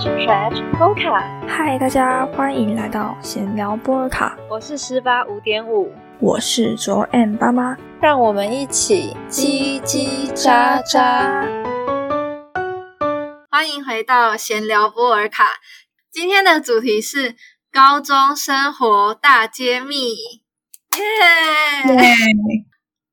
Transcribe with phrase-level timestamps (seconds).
[0.00, 11.44] Stretch Mocha，嗨，大家欢迎来到闲聊波尔卡，我是十八五点五，我是卓 M 爸妈，让我们一起叽叽喳喳。
[13.50, 15.60] 欢迎回到闲聊波尔卡，
[16.10, 17.36] 今天的主题是
[17.70, 20.14] 高中生活大揭秘，
[20.96, 21.04] 耶！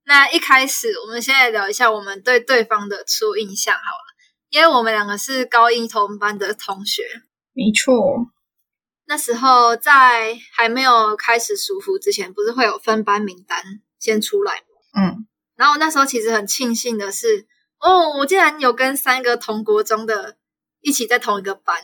[0.05, 4.06] 那一开始，我们先来聊一下我们对对方的初印象好了，
[4.49, 7.03] 因为我们两个是高一同班的同学。
[7.53, 8.27] 没错，
[9.07, 13.59] 那时候在还没有开始舒服之前，不是会有分班名单
[13.99, 15.01] 先出来吗？
[15.01, 17.47] 嗯，然后那时候其实很庆幸的是，
[17.79, 20.37] 哦，我竟然有跟三个同国中的
[20.81, 21.75] 一起在同一个班。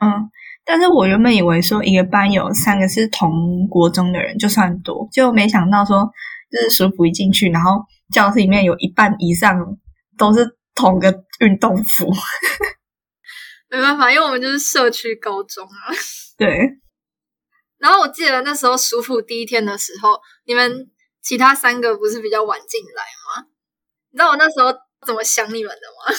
[0.00, 0.30] 嗯，
[0.64, 6.10] 但是我原本以为说一个班有三个是同国中的人就算多，就没想到说
[6.50, 9.76] 就是舒服一进去，然后教室里面有一半以上
[10.16, 12.08] 都是同个运动服。
[13.68, 15.92] 没办法，因为我们就是社区高中啊。
[16.38, 16.56] 对，
[17.78, 20.88] 然后我记得那时候暑辅第一天的时候，你们
[21.20, 23.48] 其他三个不是比较晚进来吗？
[24.12, 24.72] 你知道我那时候
[25.04, 26.16] 怎么想你们的吗？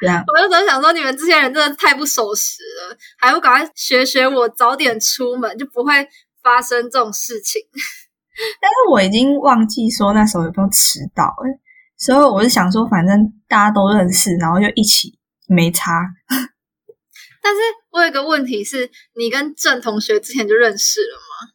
[0.00, 6.06] 对啊 我那时候想说，你们这些人真的太不守时了，还不赶快学学我，早点出门，就不会
[6.42, 7.60] 发生这种事情。
[8.60, 11.48] 但是我已经忘记说那时候有没有迟到哎，
[11.96, 16.02] 所以我是想说，反正大家都认识，然后就一起没差。
[17.42, 21.52] 但是我有一个问题是，你跟郑同学之前就认识了吗？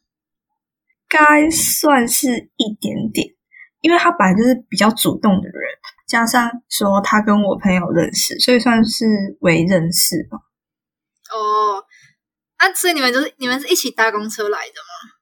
[1.08, 3.28] 该算是一点点，
[3.82, 5.60] 因为他本来就是比较主动的人，
[6.08, 10.38] 加上说他跟我朋友认识，所以算是为认识吧。
[11.30, 11.84] 哦，
[12.56, 15.12] 啊，所以你们就是你们是一起搭公车来的吗？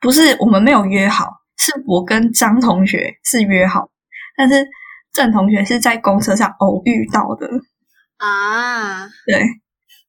[0.00, 1.26] 不是我们没有约好，
[1.58, 3.90] 是我跟张同学是约好，
[4.36, 4.66] 但是
[5.12, 7.48] 郑同学是在公车上偶遇到的。
[8.18, 9.40] 啊，对，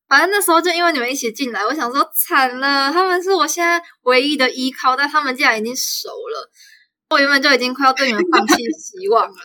[0.08, 6.50] 反正那时候就因为你们一起进来，我想说惨了，他们是我现在唯一的依靠，但他们竟然已经熟了，
[7.10, 9.36] 我原本就已经快要对你们放弃希望了，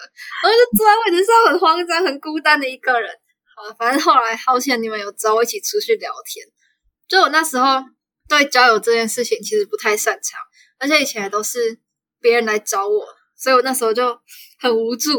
[0.43, 3.11] 然后就坐在位置上很慌张、很孤单的一个人。
[3.55, 6.47] 好，反正后来好险你们有找我一起出去聊天。
[7.09, 7.83] 就我那时候
[8.29, 10.41] 对交友这件事情其实不太擅长，
[10.79, 11.79] 而且以前也都是
[12.21, 13.07] 别人来找我，
[13.43, 14.07] 所以我那时候就
[14.61, 15.11] 很无助。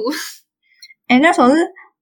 [1.08, 1.58] 哎，那时候是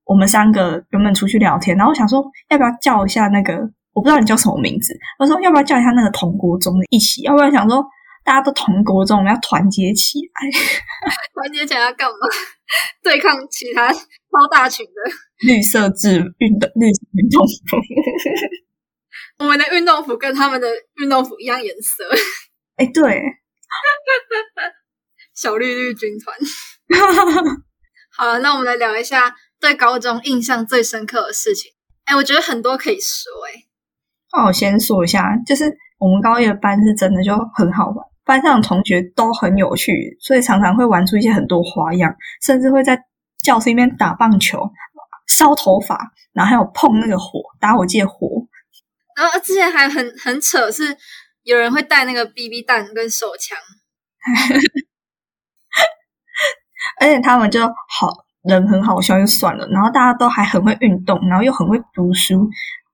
[0.05, 3.53] 我们三个原本出去聊天，然后我想说要不要叫一下那个，
[3.93, 7.83] 我不知道你叫什么名字，我说要不要叫一下那个同国中的一起，要不然想说
[8.23, 10.51] 大家都同国中，我们要团结起来，
[11.33, 12.17] 团结起来要干嘛？
[13.03, 13.99] 对抗其他超
[14.51, 14.91] 大群的。
[15.47, 17.77] 绿色制运动绿色运动服。
[19.39, 20.67] 我们的运动服跟他们的
[21.01, 22.03] 运动服一样颜色，
[22.77, 23.23] 哎，对，
[25.41, 26.37] 小绿绿军团。
[28.15, 31.71] 好了，那我们来聊一下对高中印象最深刻的事情。
[32.05, 33.31] 哎，我觉得很多可以说。
[33.47, 33.63] 哎，
[34.33, 35.65] 那我先说一下，就是
[35.97, 43.01] 我们高一的班是真的就很好玩，班上的同学都很有趣，所以常常会玩出一些很多花样，甚至会在
[43.43, 44.59] 教室里面打棒球、
[45.27, 45.97] 烧头发，
[46.33, 48.27] 然后还有碰那个火打火机的火。
[49.17, 50.95] 然后之前还很很扯，是
[51.41, 53.57] 有人会带那个 BB 弹跟手枪，
[56.99, 62.49] 而且他们就好人很好笑就算了，然后大家都还很会运动，然后又很会读书，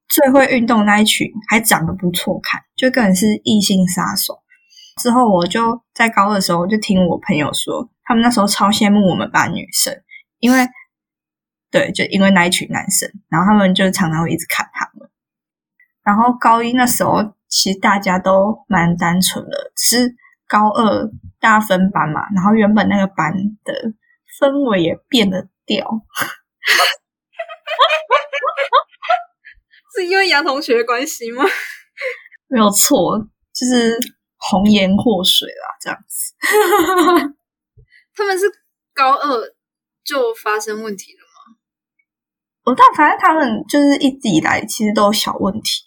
[0.09, 4.39] 最会运动那一群还长得不错看，就更是异性杀手。
[5.01, 9.93] 之后我就在高二的时候就听我朋友说，他们那时候超羡慕我们班女生，
[10.39, 10.67] 因为
[11.69, 15.07] 对，就因为那一群男生，然后他们就常常会一直看他们。
[16.03, 20.15] 然后高一那时候其实大家都蛮单纯的，只是
[20.47, 21.09] 高二
[21.39, 23.73] 大分班嘛，然后原本那个班的
[24.39, 25.87] 氛围也变得掉。
[29.95, 31.43] 是因为杨同学的关系吗？
[32.47, 33.17] 没有错，
[33.53, 33.97] 就是
[34.37, 36.35] 红颜祸水啦，这样子。
[38.15, 38.45] 他们是
[38.93, 39.55] 高二
[40.03, 41.57] 就发生问题了吗？
[42.65, 45.83] 我但反正他们就是一直以来其实都有小问题，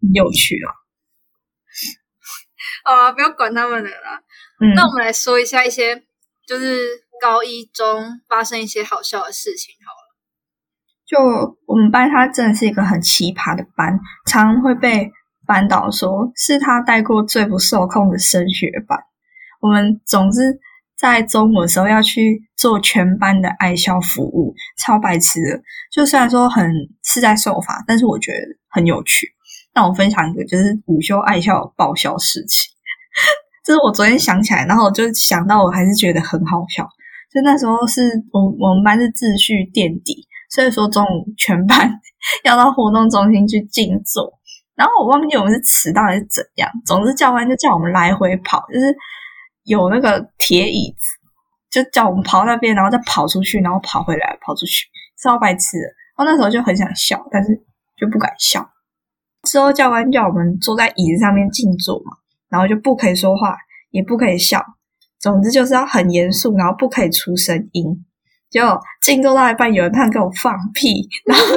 [0.00, 0.81] 很有趣啊。
[2.84, 4.22] 好啊，不要管他们了啦。
[4.60, 6.02] 嗯，那我们来说一下一些
[6.46, 6.80] 就是
[7.20, 10.02] 高一中发生一些好笑的事情好了。
[11.06, 15.10] 就我们班，他真的是一个很奇葩的班，常常会被
[15.46, 18.98] 班导说是他带过最不受控的升学班。
[19.60, 20.58] 我们总之
[20.96, 25.62] 在中午的时候要去做全班的爱校服务，超白痴的。
[25.92, 26.70] 就虽然说很
[27.04, 28.38] 是在受罚，但是我觉得
[28.70, 29.28] 很有趣。
[29.74, 32.71] 那我分享一个就是午休爱校报销事情，
[33.64, 36.88] 这是我昨天想起来，然后我就想到，我还是觉得很好笑。
[37.32, 41.90] 就那时候是我我们班是秩序垫底，所以说中午全班
[42.44, 44.38] 要到活动中心去静坐。
[44.74, 48.94] 然后我忘记我们是迟到还是怎样，总之教官就叫我们来回跑，就是
[49.64, 51.06] 有那个铁椅子，
[51.70, 54.86] 就叫我们跑那边，然后再跑出去，然后跑回来，跑出去，
[55.22, 55.88] 超白痴的。
[56.16, 57.54] 我那时候就很想笑，但是
[57.96, 58.68] 就不敢笑。
[59.48, 62.12] 之后教官叫我们坐在椅子上面静坐嘛，
[62.52, 63.56] 然后就不可以说话，
[63.90, 64.62] 也不可以笑，
[65.18, 68.04] 总之就是要很严肃，然后不可以出声音。
[68.50, 71.54] 结果静坐到一半，有人突然给我放屁，然后就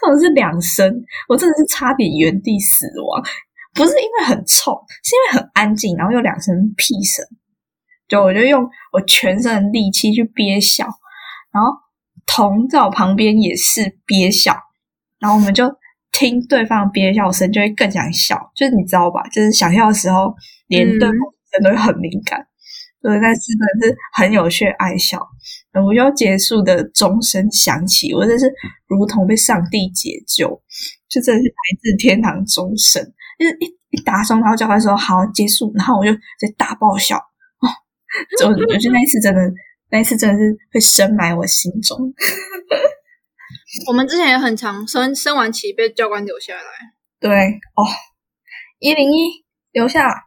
[0.00, 3.22] 这种是两声，我真的是差点原地死亡。
[3.74, 4.72] 不是因为很臭，
[5.04, 7.22] 是因为很安静，然后有两声屁声，
[8.08, 10.86] 就我就用我全身的力气去憋笑，
[11.52, 11.70] 然后
[12.24, 14.56] 童在我旁边也是憋笑，
[15.18, 15.66] 然后我们就
[16.18, 18.40] 听对方憋笑声，就会更想笑。
[18.56, 19.22] 就是你知道吧？
[19.28, 20.34] 就是想笑的时候，
[20.68, 21.12] 连对方
[21.52, 22.46] 人都会很敏感。
[23.02, 25.20] 对，但是真的是很有趣，爱笑。
[25.70, 28.50] 然后要结束的钟声响起，我真是
[28.88, 30.48] 如同被上帝解救，
[31.06, 33.02] 就真的是来自天堂钟声。
[33.38, 37.68] 就是一一打钟，然后教官说好结束，然后我就在大爆笑哦。
[38.40, 39.40] 就我觉得那一次真的，
[39.90, 41.98] 那一次真的是会深埋我心中。
[43.88, 46.62] 我们之前也很常升升完旗被教官留下来。
[47.18, 47.82] 对哦，
[48.78, 50.08] 一零一留下。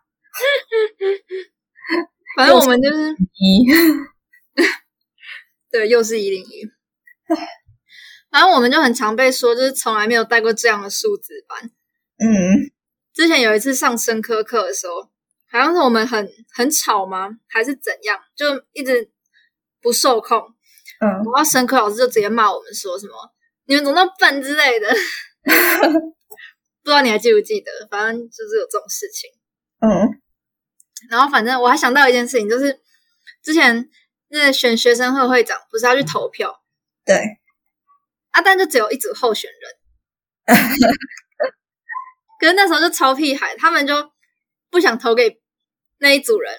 [2.37, 3.65] 反正我们就是一，
[5.71, 6.69] 对，又是一零一。
[8.29, 11.71] 反正我们就很常被说，就是从来没有带过这样的数字班。
[12.17, 12.71] 嗯，
[13.13, 15.09] 之前有一次上生科课的时候，
[15.49, 19.11] 好像是我们很很吵吗，还是怎样，就一直
[19.81, 20.53] 不受控。
[20.99, 23.13] 嗯，然后生科老师就直接骂我们说什么
[23.65, 24.87] “你们怎么那么笨”之类的。
[26.83, 27.71] 不知道你还记不记得？
[27.89, 29.29] 反正就是有这种事情。
[29.79, 30.21] 嗯。
[31.09, 32.81] 然后，反正我还想到一件事情，就是
[33.41, 33.89] 之前
[34.27, 36.61] 那选学生会会长不是要去投票？
[37.05, 37.15] 对，
[38.31, 40.57] 啊，但就只有一组候选人，
[42.39, 44.11] 可是那时候就超屁孩，他们就
[44.69, 45.41] 不想投给
[45.99, 46.53] 那一组人，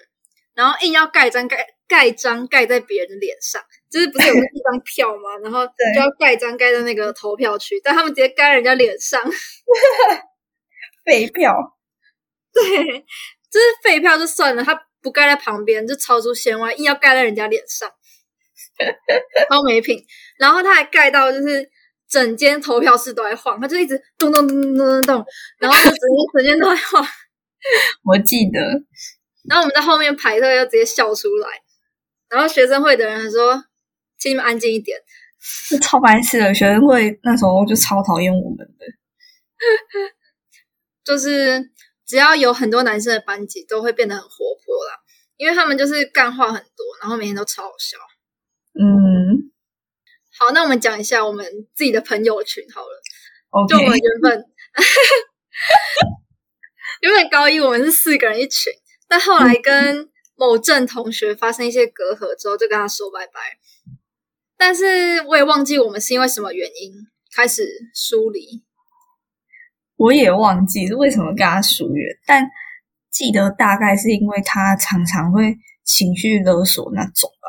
[0.55, 3.61] 然后硬要盖章盖盖章盖在别人的脸上，
[3.91, 5.37] 就是不是有一张票吗？
[5.43, 9.21] 然后就要盖章盖在那个投票区，但他们直接盖人家脸上，
[11.05, 11.53] 废票，
[12.55, 13.05] 对。
[13.51, 17.91] 就是废票就算了，他不盖在旁边就超出线外，硬要盖在人家脸上，
[19.49, 19.99] 超没品。
[20.39, 21.69] 然后他还盖到就是
[22.09, 25.25] 整间投票室都在晃，他就一直咚咚咚咚咚咚咚，
[25.59, 27.05] 然后就整间 整间都在晃。
[28.05, 28.61] 我记得，
[29.49, 31.49] 然后我们在后面排队，又直接笑出来。
[32.31, 33.65] 然后学生会的人还说
[34.19, 34.99] ：“请你们安静一点。”
[35.83, 38.87] 超白痴的学生会那时候就超讨厌我们的，
[41.05, 41.71] 就是。
[42.07, 44.99] 只要有很多男生的班级，都会变得很活泼啦，
[45.37, 47.97] 因为他们就是干话很多，然后每天都超好笑。
[48.75, 49.53] 嗯，
[50.37, 53.01] 好，那我们讲一下我们自己的朋友群好了。
[53.69, 54.43] 就我们原本
[57.03, 58.73] 原本高一我们是四个人一群，
[59.07, 63.59] 但后来跟某正同学发生一些隔阂之后，就跟他说拜拜。
[64.57, 66.95] 但是我也忘记我们是因为什么原因
[67.37, 68.65] 开始疏离。
[69.97, 72.49] 我也忘记是为什么跟他疏远，但
[73.11, 75.55] 记得大概是因为他常常会
[75.85, 77.49] 情绪勒索那种吧。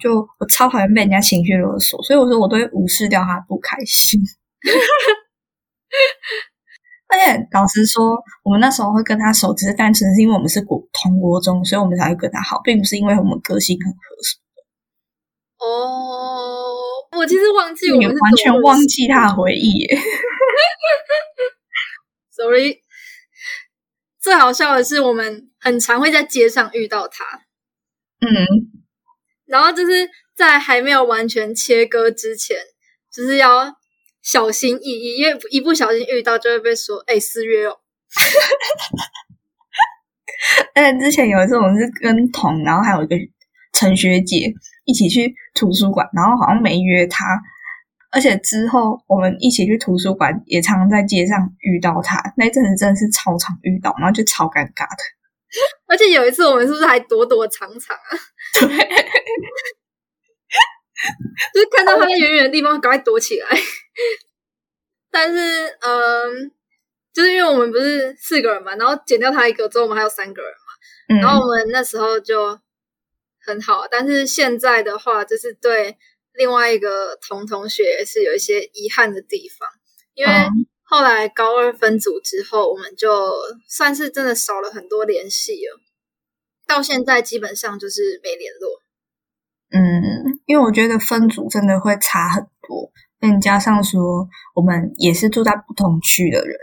[0.00, 4.18] 就我超讨厌被人家情绪勒索，所以我说我都会无视掉他不开心。
[7.10, 14.36] 而且老实说，我们那时候会跟他熟，只是单纯是因为我们是国同国中，所以我们才会跟他好，并不是因为我们个性很合适。
[15.58, 19.80] 哦，我其实忘记我们完全忘记他的回忆。
[19.80, 19.98] 耶。
[22.30, 22.82] Sorry，
[24.20, 27.24] 最好笑的是，我们很常会在街上遇到他。
[28.20, 28.28] 嗯，
[29.46, 32.56] 然后就是在还没有完全切割之前，
[33.12, 33.76] 就是要
[34.30, 37.78] 小心翼翼，因为一不小心遇到就会被说：“哎，私约哦。”
[40.72, 43.16] 而且之前有一次，我们是跟彤，然后还有一个
[43.72, 47.24] 陈学姐一起去图书馆，然后好像没约她。
[48.12, 52.22] 而且之后我们一起去图书馆，也常常在街上遇到他。
[52.36, 55.02] 那阵子真的是超常遇到，然后就超尴尬的。
[55.88, 58.10] 而且有一次我们是不是还躲躲藏藏啊？
[58.60, 58.68] 对，
[61.54, 63.48] 就是看到他在远远的地方，赶快躲起来。
[65.10, 66.50] 但是，嗯，
[67.12, 71.20] 就是因为我们不是四个人嘛，然后减掉他一个之后，我们还有三个人嘛。
[71.20, 72.60] 然后我们那时候就
[73.44, 75.96] 很好，但是现在的话，就是对。
[76.34, 79.68] 另外一个同同学是有一些遗憾的地方，
[80.14, 80.32] 因为
[80.84, 83.10] 后来高二分组之后，我们就
[83.68, 85.80] 算是真的少了很多联系了。
[86.68, 88.80] 到现在基本上就是没联络。
[89.72, 92.90] 嗯，因为我觉得分组真的会差很多，
[93.20, 96.56] 再加上说我们也是住在不同区的人，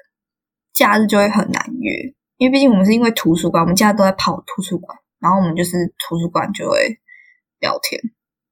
[0.73, 2.13] 假日就会很难约。
[2.35, 6.99] 因为毕竟我们是因为图书馆，我们假日都在跑图书馆，然后我们就是图书馆就会
[7.61, 8.01] 聊天，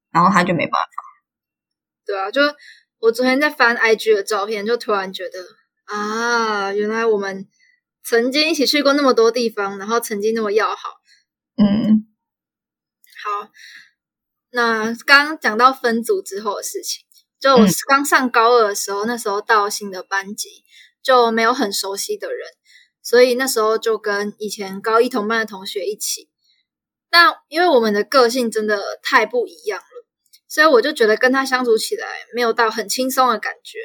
[0.09, 1.03] 然后他就没办法。
[2.05, 2.39] 对啊，就
[2.99, 5.39] 我昨天在翻 IG 的照片，就突然觉得
[5.93, 7.45] 啊，原来我们
[8.05, 10.89] 曾经一起去过那么多地方，然后曾经那么要好。
[11.57, 12.07] 嗯，
[13.21, 13.49] 好，
[14.55, 17.03] 那刚刚讲到分组之后的事情，
[17.41, 20.63] 就我刚上高二的时候，那时候到新的班级，
[21.03, 22.47] 就没有很熟悉的人，
[23.03, 26.29] 所以那时候就跟以前高一同班的同学一起。
[27.11, 30.05] 那因为我们的个性真的太不一样了，
[30.47, 33.79] 所以我就觉得跟他相处起来没有到很轻松的感觉。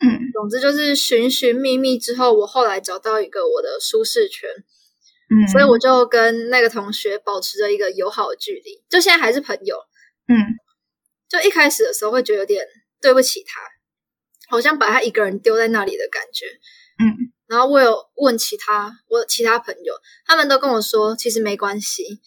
[0.00, 4.50] 嗯，总之就是寻寻觅觅之后，我后来找到一个我的舒适圈。
[5.32, 9.76] 嗯，所以我就跟那个同学保持着一个友好的距离，就现在还是朋友。
[10.26, 10.34] 嗯，
[11.28, 12.66] 就一开始的时候会觉得有点
[13.00, 13.60] 对不起他，
[14.48, 16.46] 好像把他一个人丢在那里的感觉。
[16.98, 19.94] 嗯，然后我有问其他我其他朋友，
[20.26, 22.20] 他们都跟我说其实没关系，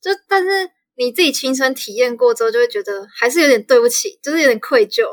[0.00, 5.06] 就但是你自己亲身体验过之后，就会觉得还是有点对不起，就是有点愧疚。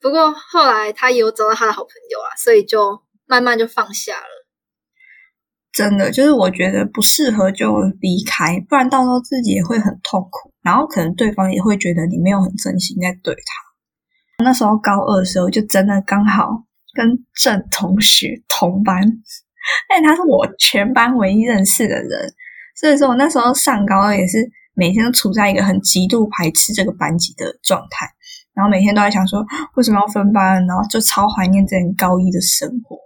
[0.00, 4.43] 不过后来他也有找到他的好朋友啊，所以就慢慢就放下了。
[5.74, 14.44] 真的就是我觉得不适合就离开，不然到时候自己也会很痛苦，然后可能对方也会觉得你没有很真心在对他。
[14.44, 16.64] 那时候高二的时候，就真的刚好
[16.94, 19.02] 跟郑同学同班，
[19.88, 22.32] 但他是我全班唯一认识的人，
[22.76, 28.06] 所以说我那时候上高二也是每天都处在一个很极度排斥这个班级的状态，
[28.54, 32.96] 然后每天都在想说为什么要分班，然后就超怀念这高一的生活。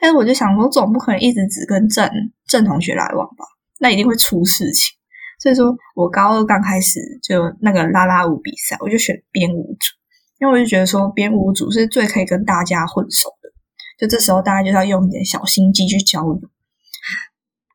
[0.00, 2.08] 但是我就想说，总不可能一直只跟郑
[2.48, 3.44] 郑同学来往吧？
[3.78, 4.96] 那一定会出事情。
[5.38, 9.94] 所以说我高二刚开始就那个拉拉舞比赛，我就选编舞组，
[10.38, 13.50] 因为我就觉得说编舞组是最可以跟大家混熟的。
[13.98, 16.40] 就这时候大家就要用一点小心机去交流。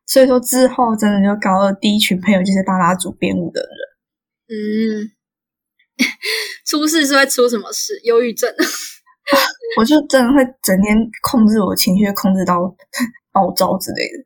[0.08, 3.70] 所以说之后真的就高二第一群朋友就是拉拉组编舞的人。
[4.48, 5.12] 嗯，
[6.66, 8.00] 出事是会出什么事？
[8.04, 8.54] 忧郁症。
[9.78, 12.60] 我就真的会整天控制我情绪，控制到
[13.32, 14.24] 暴躁之类的。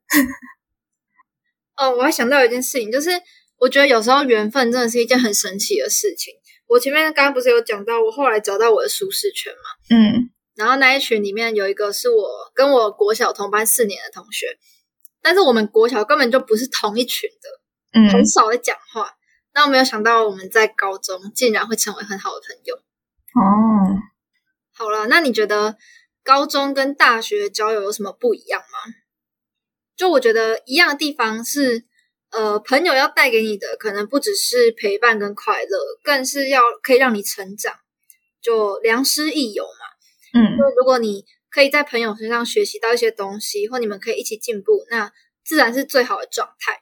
[1.77, 3.09] 哦，我还想到一件事情，就是
[3.57, 6.33] 我觉得有时候缘分真的是一件很神奇的事情。
[6.67, 9.95] 我前面刚刚不是有讲到，我后来找到我的舒适圈嘛？
[9.95, 14.45] 嗯，然后那一群里面有一个是我跟我国小同班四年的同学，
[15.21, 19.15] 但是我们国小根本就不是同一群的，嗯，很少在讲话。
[19.55, 22.75] 那我没有想到我们在高中竟然会成为很好的朋友。
[22.75, 23.97] 哦。
[24.79, 25.75] 好了，那你觉得
[26.23, 28.93] 高中跟大学交友有什么不一样吗？
[29.97, 31.83] 就我觉得一样的地方是，
[32.31, 37.75] 呃，朋友要带给你的可能不只是陪伴跟快乐，更是要可以让你成长，
[38.41, 40.39] 就良师益友嘛。
[40.39, 45.11] 嗯，就如果你可以在朋友身上学习到一些东西，或你们可以一起进步，那
[45.43, 46.81] 自然是最好的状态。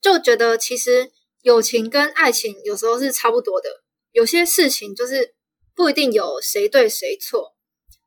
[0.00, 1.10] 就觉得其实
[1.42, 3.82] 友情跟爱情有时候是差不多的，
[4.12, 5.33] 有些事情就是。
[5.74, 7.54] 不一定有谁对谁错。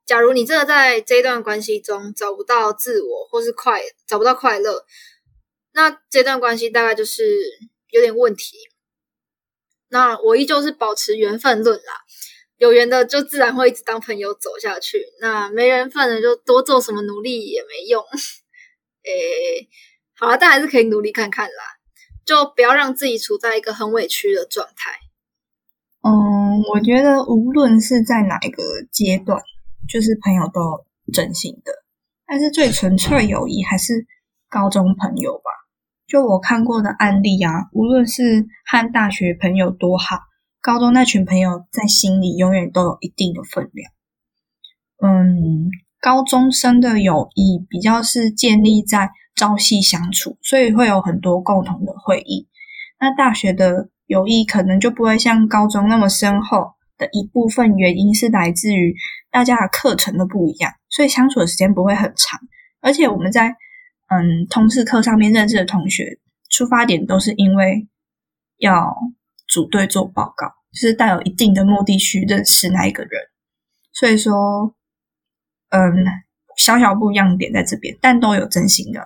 [0.05, 4.86] 假如你真的在这一段关系中找不到自我，或是快找不到快乐，
[5.74, 7.25] 那这段关系大概就是
[7.89, 8.57] 有点问题。
[9.89, 11.93] 那我依旧是保持缘分论啦，
[12.57, 18.01] 有缘的就自然会一直当朋友走下去，那没缘分的就多做什么努力也没用。
[19.03, 19.67] 诶，
[20.15, 21.63] 好了，但还是可以努力看看啦，
[22.25, 25.00] 就不要让自己处在一个很委屈的状态。
[26.73, 29.41] 我觉得无论是在哪一个阶段，
[29.87, 31.71] 就是朋友都真心的，
[32.25, 34.05] 但是最纯粹友谊还是
[34.49, 35.51] 高中朋友吧。
[36.07, 40.19] 就我看过的案例啊，无论是和大学朋友多好，
[40.61, 43.91] 高中那群朋友在心里永远都有一定的分量。
[45.01, 52.47] 嗯，高中生的友谊比较是建立在朝夕相处，所以会有很多共同的回忆。
[52.99, 53.89] 那大学的。
[54.07, 58.95] 友谊可能就不会像高中那么深厚的一部分原因是来自于
[59.29, 62.39] 大家的课程都不一样，所以相处的时间不会很长。
[62.81, 63.49] 而且我们在
[64.07, 67.87] 嗯通识课上面认识的同学，出发点都是因为
[68.57, 68.95] 要
[69.47, 73.11] 组队做报告，就是带有一定的目的去认识那一个人。
[73.91, 74.73] 所以说，
[75.69, 75.93] 嗯，
[76.55, 79.01] 小小不一样点在这边，但都有真心的。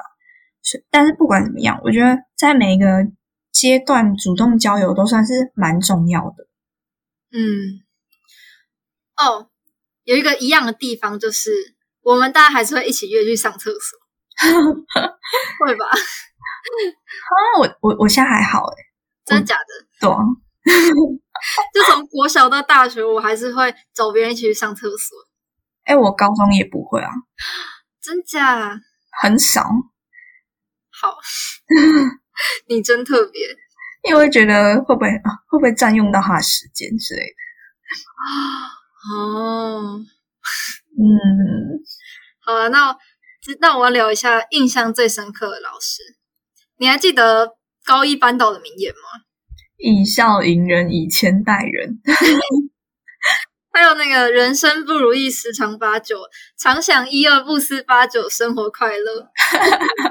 [0.64, 3.12] 是，但是不管怎么样，我觉得在每一个。
[3.52, 6.48] 阶段主动交友都算是蛮重要的。
[7.32, 7.84] 嗯，
[9.18, 9.50] 哦，
[10.04, 11.52] 有一个一样的地方就是，
[12.02, 14.00] 我们大家还是会一起约去上厕所，
[15.66, 15.86] 会吧？
[15.88, 18.76] 啊，我我我现在还好哎，
[19.26, 19.66] 真的假的？
[20.00, 20.10] 对，
[21.74, 25.18] 就从国小到大学，我还是会找别人一起去上厕所。
[25.86, 27.10] 哎，我高中也不会啊，
[28.02, 28.80] 真假？
[29.22, 29.64] 很少。
[30.90, 31.18] 好，
[32.68, 33.42] 你真特别，
[34.10, 37.36] 因为觉得会不会啊，会不会占用到他的时间之类的？
[39.16, 40.00] 哦，
[40.98, 41.06] 嗯，
[42.46, 42.98] 好啊，那
[43.60, 46.02] 那我要聊一下印象最深刻的老师。
[46.78, 49.22] 你还记得高一班导的名言吗？
[49.78, 52.00] 以笑迎人，以谦待人。
[53.74, 56.18] 还有那个人生不如意十常八九，
[56.58, 59.28] 常想一二不思八九，生活快乐。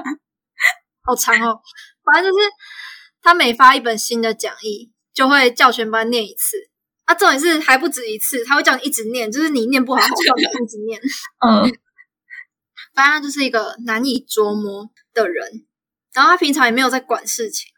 [1.03, 1.61] 好长哦，
[2.03, 2.45] 反正就是
[3.21, 6.57] 他每发一本新的讲义，就会叫全班念一次。
[7.05, 10.99] 啊，重点是还不止一次，他会叫你一直念，就是你念不好，他叫你一直念。
[11.45, 11.63] 嗯，
[12.93, 15.65] 反正他就是一个难以捉摸的人。
[16.13, 17.69] 然后他平常也没有在管事情。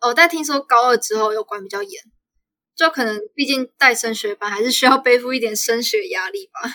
[0.00, 2.02] 哦，但听说高二之后又管比较严，
[2.74, 6.68] 就可能毕竟带升学班，还是需要背负一点升学压力吧。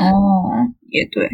[0.00, 0.50] 哦，
[0.90, 1.28] 也对。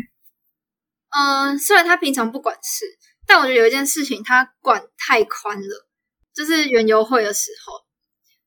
[1.11, 2.85] 嗯，虽然他平常不管事，
[3.29, 5.87] 但我觉得有一件事情他管太宽了，
[6.35, 7.75] 就是园游会的时候，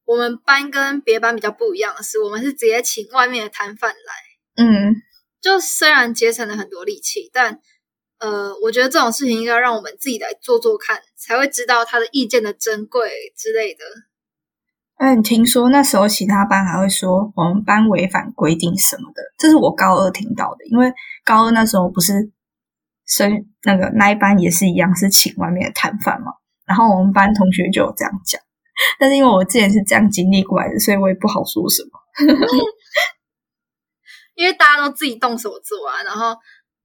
[0.03, 4.63] 我们班跟别班比较不一样的是，我们是直接请外面的摊贩来。
[4.65, 4.95] 嗯，
[5.39, 7.61] 就虽然节省了很多力气，但。
[8.23, 13.83] 呃，我觉得这种事情应该让我们自己来做做看，才会知道他的意见的珍贵之类的。
[14.99, 20.63] 嗯，听说那时候其他班还会说我们班违反规定什么的，这是我高二听到的。
[20.69, 20.93] 因为
[21.25, 22.13] 高二那时候不是
[23.11, 26.31] 升那个那一班也是一样，是请外面的摊贩嘛。
[26.65, 28.41] 然后我们班同学就有这样讲，
[28.97, 31.89] 但是因为我之前是这样经历过来的，所以我也不好说什么。
[34.35, 36.35] 因为大家都自己动手做啊，然后。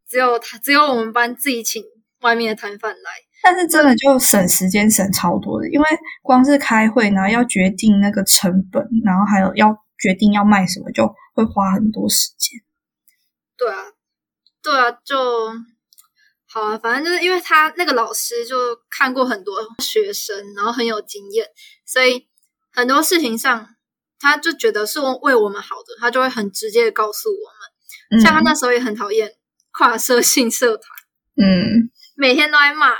[0.08, 1.82] 只有他，只有我们班自己请
[2.20, 3.10] 外面的摊贩来，
[3.42, 5.86] 但是真的就省时间省超多的，因为
[6.22, 12.60] 光是开会，然后要决定那个成本，然后还有要决定要卖什么，就会花很多时间。
[13.56, 13.74] 对啊，
[14.62, 15.16] 对啊，就
[16.56, 18.56] 好啊，反正就是因为他那个老师就
[18.88, 21.46] 看过很多学生，然后很有经验，
[21.84, 22.26] 所以
[22.72, 23.76] 很多事情上
[24.18, 28.22] 他就觉得是为我们好的，他就会很直接的告诉我们。
[28.22, 29.30] 像他那时候也很讨厌。
[29.78, 30.88] 跨社 性社团，
[31.36, 32.94] 嗯，每天都在骂。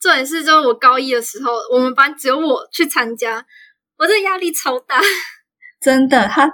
[0.00, 3.44] 重点是，就是我高一的时候，我们班只有我去参加，
[3.98, 4.98] 我这压力超大。
[5.78, 6.50] 真的，他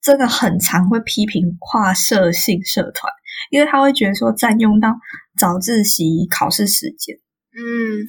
[0.00, 3.12] 真的很常会批评跨社性社团，
[3.50, 4.90] 因为他会觉得说占用到
[5.38, 7.16] 早自习、考试时间。
[7.56, 8.08] 嗯，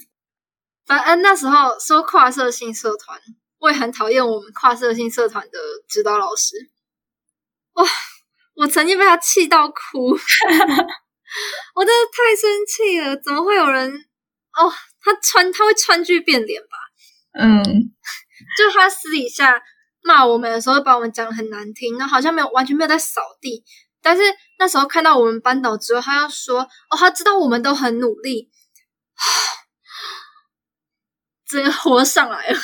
[0.86, 3.20] 反正那时候说跨社性社团，
[3.60, 5.58] 我也很讨厌我们跨社性社团的
[5.88, 6.72] 指导老师。
[7.74, 7.86] 哇！
[8.56, 10.12] 我曾经被他气到哭，
[11.76, 13.18] 我真的太生气了！
[13.18, 14.72] 怎么会有人哦？
[15.02, 16.78] 他川他会川剧变脸吧？
[17.38, 17.62] 嗯，
[18.58, 19.62] 就他私底下
[20.04, 23.66] 骂我们的时候，把我们讲的很难听，那好像没有完全没有在扫地。
[24.02, 24.24] 但是
[24.58, 28.50] 那时候看到我们班导之后，他要说哦，他知道我们都很努力，
[31.48, 32.58] 真活上来了。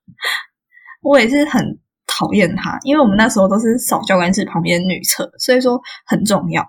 [1.02, 1.78] 我也是很。
[2.12, 6.62] 讨厌他，因为我们那时候都是扫教官室旁边女厕，所以说很重要。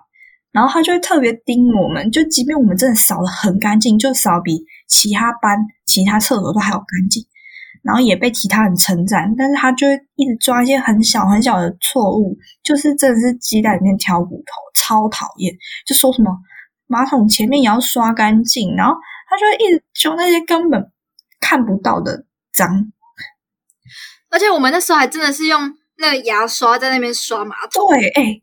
[0.52, 7.22] 然后他就会特别盯我们，就即便我们真的扫的很干净，就扫比其他班、其他厕所都还要干净，
[7.82, 15.52] 然后也被其他人称赞，但是他就会一直抓一些很小很小的错误，就是真的是鸡蛋里面挑骨头，超讨厌。
[15.86, 16.30] 就说什么
[16.86, 18.94] 马桶前面也要刷干净，然后
[19.28, 20.90] 他就会一直说那些根本
[21.40, 22.92] 看不到的脏。
[24.30, 27.88] 而且我们那时候还真的是用那个牙刷在那边刷马桶。
[27.88, 28.40] 对，哎，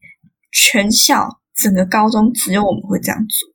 [0.52, 3.50] 全校整个高中只有我们会这样做，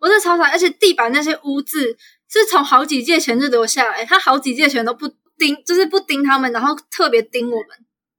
[0.00, 0.50] 我是超惨。
[0.50, 1.96] 而且地板那些污渍
[2.28, 5.08] 是从好几届前就留下来，他好几届前都不
[5.38, 7.68] 盯，就是不盯他们，然后特别盯我们。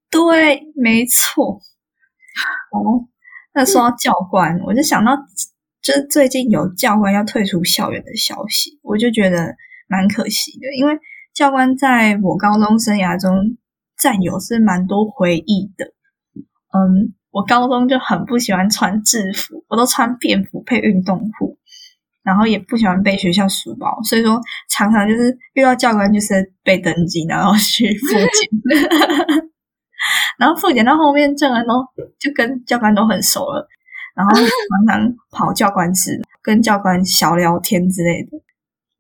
[0.10, 1.62] 对，没错。
[2.72, 3.08] 哦，
[3.54, 5.12] 那说到教官，我就想到，
[5.82, 9.56] 就最近有教官要退出校园的消息，我就觉得
[9.88, 11.00] 蛮可惜的，因为。
[11.34, 13.32] 教官在我高中生涯中
[13.96, 15.86] 占有是蛮多回忆的。
[16.74, 21.60] 嗯，我高中就很不喜欢穿制服，我都穿便服配运动裤，
[22.28, 24.38] 然后也不喜欢背学校书包，所以说
[24.70, 29.40] 常常就是遇到教官就是被登记，然后去复检，
[30.38, 31.76] 然后复检到后面，教官都
[32.20, 33.66] 就跟教官都很熟了，
[34.14, 38.32] 然后常常跑教官室跟教官小聊天之类的。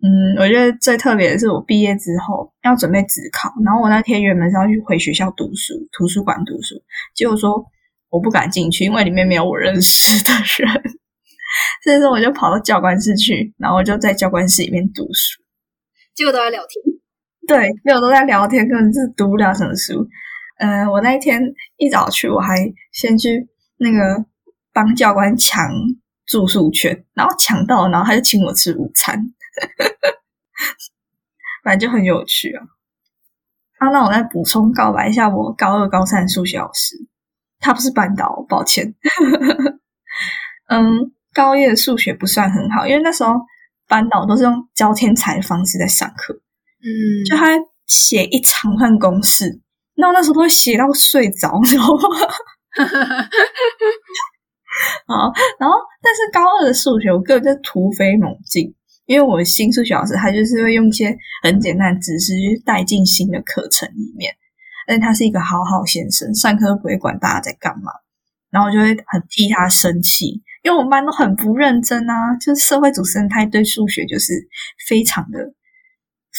[0.01, 6.75] 嗯，我觉得最特别的是我毕业之后要准备自考，然后我那天原本是要去回学校读书，图书馆读书，
[7.13, 7.61] 结果说
[8.09, 10.31] 我不敢进去，因为里面没有我认识的
[10.63, 10.81] 人，
[11.83, 15.41] 所以说我就跑到教官室去，然后我就在教官室里面读书，
[16.15, 16.83] 结果都在聊天。
[17.47, 20.07] 对，没有都在聊天，根本是读不了什么书。
[20.59, 21.41] 嗯，我那一天
[21.77, 22.55] 一早去，我还
[22.91, 24.25] 先去那个
[24.73, 25.69] 帮教官抢
[26.25, 29.17] 住宿券，然后抢到，然后他就请我吃午餐，
[31.63, 32.65] 反正就很有趣啊。
[33.77, 36.97] 啊，那我再补充告白一下，我高二、高三数学老师，
[37.59, 38.95] 他不是班导，抱歉。
[40.67, 43.35] 嗯，高一的数学不算很好，因为那时候
[43.87, 46.89] 班导都是用教天才的方式在上课，嗯，
[47.29, 47.53] 就他
[47.85, 49.61] 写一长串公式，
[49.95, 52.27] 那我那时候都会写到睡着，你知道吗？
[55.05, 58.73] 好， 然后但是高二的数学，我个人就突飞猛进。
[59.05, 64.35] 因为我新数学老师，他就是会用一些很简单的知识去带进新的课程里面，
[64.85, 67.93] 而且他是一个好好先生，上课不会管大家在干嘛，
[68.51, 74.33] 然后我就会很替他生气，因为我们班都很不认真啊，就是社会主持人他对数学就是
[74.89, 75.53] 非常的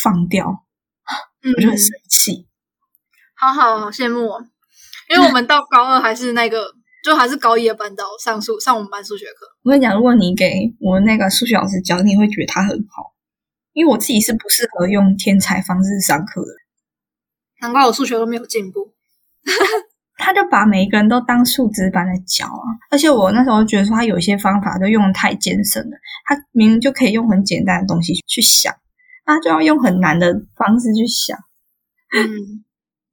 [0.02, 0.46] 放掉，
[1.56, 2.46] 我就很生气。
[3.34, 4.44] 好好好羡慕哦，
[5.08, 6.74] 因为我们到高二还是那个。
[7.04, 9.46] 就还是高一的班导上数上我们班数学课。
[9.62, 13.14] 我跟你讲，如果你给我那个数学老师教，你会觉得他很好，
[13.72, 16.48] 因为我自己是不适合用天才方式上课的。
[17.60, 18.94] 难怪我数学都没有进步。
[20.28, 28.74] 他就把每一个人都当数值班在教啊，而且我那时候觉得说他有些方法都用的太艰深了，他明明就可以用很简单的东西去想，
[29.24, 31.34] 他就要用很难的方式去想。
[32.14, 32.62] 嗯，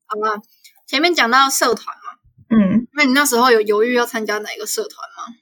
[0.07, 0.41] 好了，
[0.85, 2.03] 前面讲到社团嘛。
[2.49, 5.33] 嗯，那你那时候有犹豫要参加哪一个社团吗？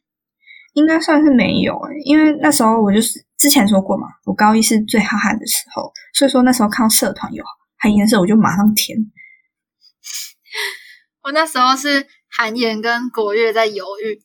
[0.73, 7.43] 应该算是没有诶，因为那时候我就是之前说过嘛，我高一是最浩瀚的时候，所以说那时候看到社团有
[7.79, 8.95] 很颜色，我就马上填。
[11.23, 14.21] 我那时候是韩颜跟国乐在犹豫，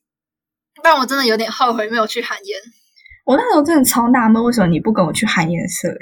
[0.83, 2.61] 但我真的有点后悔没有去韩颜。
[3.25, 5.89] 我那时候真的超纳闷，为什么你不跟我去韩颜色？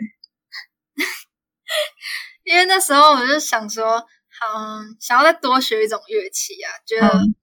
[2.45, 4.05] 因为那时候我就想说。
[4.39, 7.35] 嗯，想要再多学一种乐器啊，觉得嗯，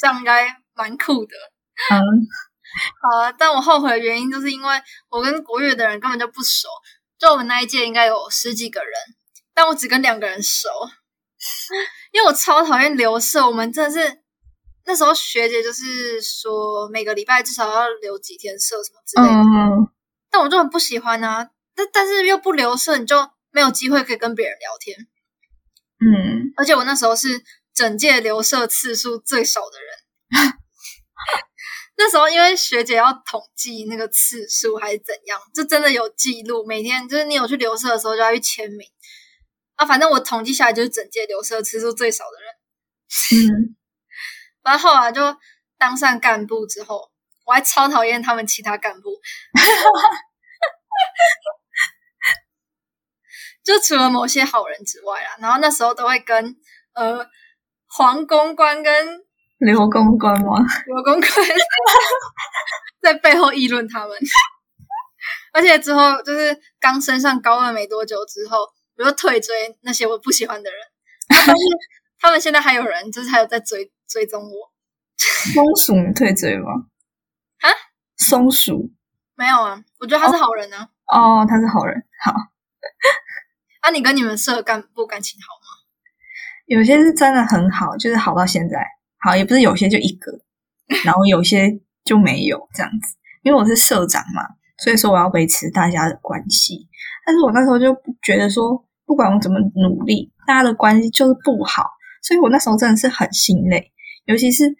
[0.00, 1.36] 这样应该蛮酷的。
[1.88, 2.02] 嗯，
[3.00, 6.66] 好啊，但我后悔的原因就是因为我跟国乐的人根本就不熟，
[7.16, 8.92] 就我们那一届应该有十几个人，
[9.54, 10.68] 但我只跟两个人熟，
[12.12, 13.46] 因为我超讨厌留社。
[13.46, 14.22] 我们真的是
[14.86, 19.92] 那时候学姐就是说每个礼拜至少要留几天社什么之类的，
[20.30, 21.50] 但我就很不喜欢啊。
[21.74, 23.16] 但但是又不留社，你就
[23.50, 24.96] 没有机会可以跟别人聊天。
[26.00, 27.42] 嗯，而且我那时候是
[27.74, 29.88] 整届留社次数最少的人。
[31.96, 36.64] 那时候因为学姐要统计那个次数还是怎样，就真的有记录。
[36.66, 38.88] 每天就是你有去留社的时候就要去签名
[39.80, 39.86] 啊。
[39.86, 42.54] 反正我统计下来就是整届留社次数最少的人。
[43.48, 43.76] 嗯，
[44.62, 45.36] 然后后来就
[45.78, 47.10] 当上干部之后，
[47.46, 49.10] 我还超讨厌他们其他干部。
[53.62, 56.56] 就除了某些好人之外啦，然后那时候都会跟
[56.94, 57.24] 呃
[57.86, 59.20] 黄公关跟
[59.58, 60.56] 刘公关吗？
[60.86, 61.30] 刘公关
[63.02, 64.18] 在背后议论他们，
[65.52, 68.58] 而且之后就是刚升上高二没多久之后，
[69.00, 70.78] 我就退追那些我不喜欢的人，
[71.28, 71.52] 但是
[72.20, 74.72] 他们现在还有人就是还有在追追踪我。
[75.54, 76.70] 松鼠你退追吗？
[77.60, 77.68] 啊？
[78.18, 78.90] 松鼠
[79.34, 80.88] 没有啊，我觉得他是好人呢。
[81.06, 82.32] 哦，他是好人，好。
[83.80, 85.80] 啊，你跟你们社干部感情好吗？
[86.66, 88.86] 有些是真的很好，就是好到现在。
[89.18, 90.30] 好，也不是有些就一个，
[91.04, 93.16] 然后有些就没有这样子。
[93.42, 94.42] 因为我是社长嘛，
[94.76, 96.88] 所以说我要维持大家的关系。
[97.24, 101.82] 但是我那时候就觉得说，不管我怎么努力，大家的关系就是不好。
[102.22, 103.90] 所以我那时候真的是很心累，
[104.24, 104.72] 尤其是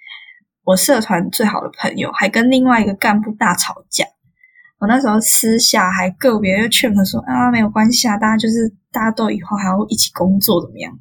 [0.63, 4.05] 我社团最好的朋友还跟另外一个干部大吵架。
[4.79, 10.97] 我那时候私下还个别就劝他说啊，没有关系啊，大家就是大家都以后还要一起工作怎么样？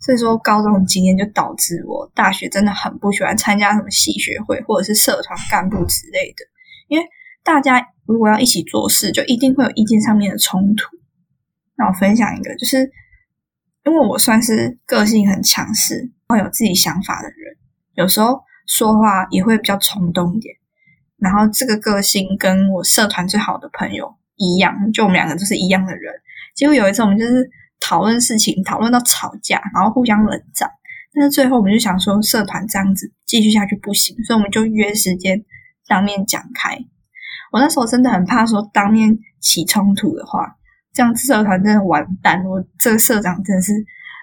[0.00, 6.44] 所以说高中的经验就导致我大学真的很不喜欢参加什么系学会或者是社团干部之类的，
[6.86, 7.04] 因为
[7.42, 10.95] 大家如果要一起做事，就一定会有意见上面的冲突。
[11.76, 12.90] 那我分享一个，就是
[13.84, 17.56] 因为我算是个性很强势、会有自己想法的人，
[17.94, 20.54] 有时候说话也会比较冲动一点。
[21.18, 26.12] 然后这个个性跟我社团最好的朋友一样，就我们两个都是一样的人。
[26.54, 30.70] 结果有一次我们就是讨论事情，讨论到吵架，然后互相冷战。
[31.14, 35.42] 但是最后我们就想说，社团这样子继续下去不行，所以我们就约时间
[35.86, 36.76] 当面讲开。
[37.52, 40.56] 我那时候真的很怕说当面起冲突的话，
[40.96, 42.42] 这样社团真的完蛋。
[42.46, 43.72] 我这个社长真的是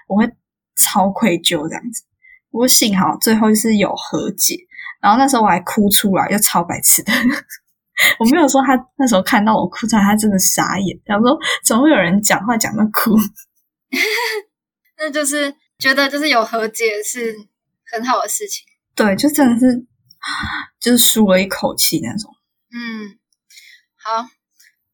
[0.08, 0.28] 我会
[0.76, 2.02] 超愧疚这样子。
[2.50, 4.56] 不过幸好最后是有和解。
[5.00, 7.12] 然后那时候我还哭出来，就超白痴的。
[8.18, 13.16] 我没有说他那时候看到我哭出来，他真的傻眼，想说怎么会有人讲话讲到哭？
[14.98, 17.36] 那就是觉得就是有和解是
[17.92, 18.64] 很好的事情。
[18.94, 19.86] 对，就真的是
[20.80, 22.30] 就是舒了一口气那种。
[22.72, 23.18] 嗯，
[24.02, 24.26] 好，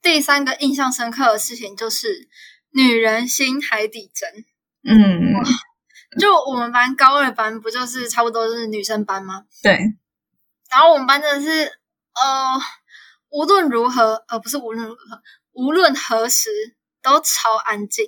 [0.02, 2.28] 第三个印象深刻的事情就是
[2.70, 4.44] 女人心海底针。
[4.82, 5.34] 嗯，
[6.18, 9.44] 就我们班高二班不就是差不多是女生班吗？
[9.62, 9.72] 对，
[10.70, 11.66] 然后我们班真的是
[12.14, 12.60] 呃，
[13.28, 16.48] 无论如何，呃，不是无论如何，无论何时
[17.02, 18.06] 都超安静，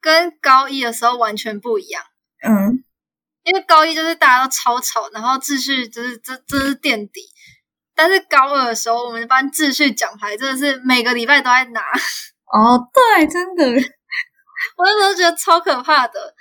[0.00, 2.02] 跟高一的时候完全不一样。
[2.42, 2.84] 嗯，
[3.44, 7.22] 因为高一就是大家都超吵，然后秩序就是这这是垫底。
[7.96, 11.80] 但是高二的时候，我们班秩序奖牌真的是每个礼拜都在拿。
[12.52, 16.34] 哦，对，真的，我那时候觉得超可怕的。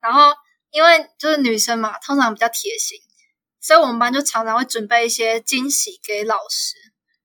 [0.00, 0.34] 然后
[0.70, 2.98] 因为就是女生嘛，通常比较贴心，
[3.60, 6.74] 所以我们班就常常会准备一些惊喜给老师，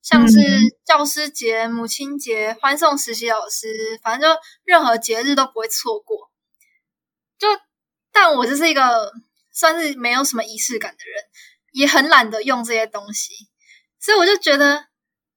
[0.01, 0.39] 像是
[0.85, 6.31] 教师节、母亲节、欢送实习老师，反正就任何节日都不会错过。
[7.37, 7.47] 就
[8.11, 9.11] 但我就是一个
[9.51, 11.23] 算是没有什么仪式感的人，
[11.71, 13.33] 也很懒得用这些东西，
[13.99, 14.85] 所以我就觉得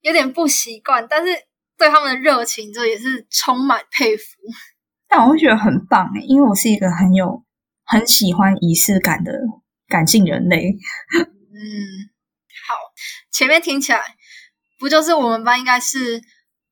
[0.00, 1.06] 有点不习惯。
[1.08, 1.32] 但是
[1.76, 4.24] 对他们的热情，就也是充满佩服。
[5.08, 7.44] 但我会觉得很棒诶，因为我是一个很有
[7.84, 9.32] 很喜欢仪式感的
[9.88, 10.76] 感性人类。
[11.16, 11.62] 嗯，
[12.66, 12.74] 好，
[13.30, 14.16] 前面听起来
[14.78, 16.20] 不就是我们班应该是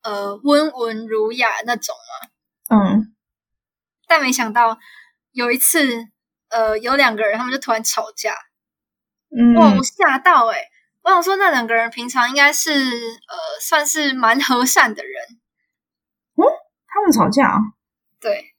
[0.01, 1.95] 呃温文儒雅那种
[2.69, 2.77] 吗？
[2.77, 3.15] 嗯，
[4.07, 4.77] 但没想到
[5.31, 6.07] 有一次，
[6.49, 8.35] 呃，有两个人他们就突然吵架，
[9.35, 10.69] 嗯，哇，我吓到诶、
[11.03, 15.23] 我想说那两个人平常应该是呃算是蛮和善的人，
[16.35, 16.43] 嗯
[16.87, 17.57] 他们吵架啊？
[18.21, 18.53] 对，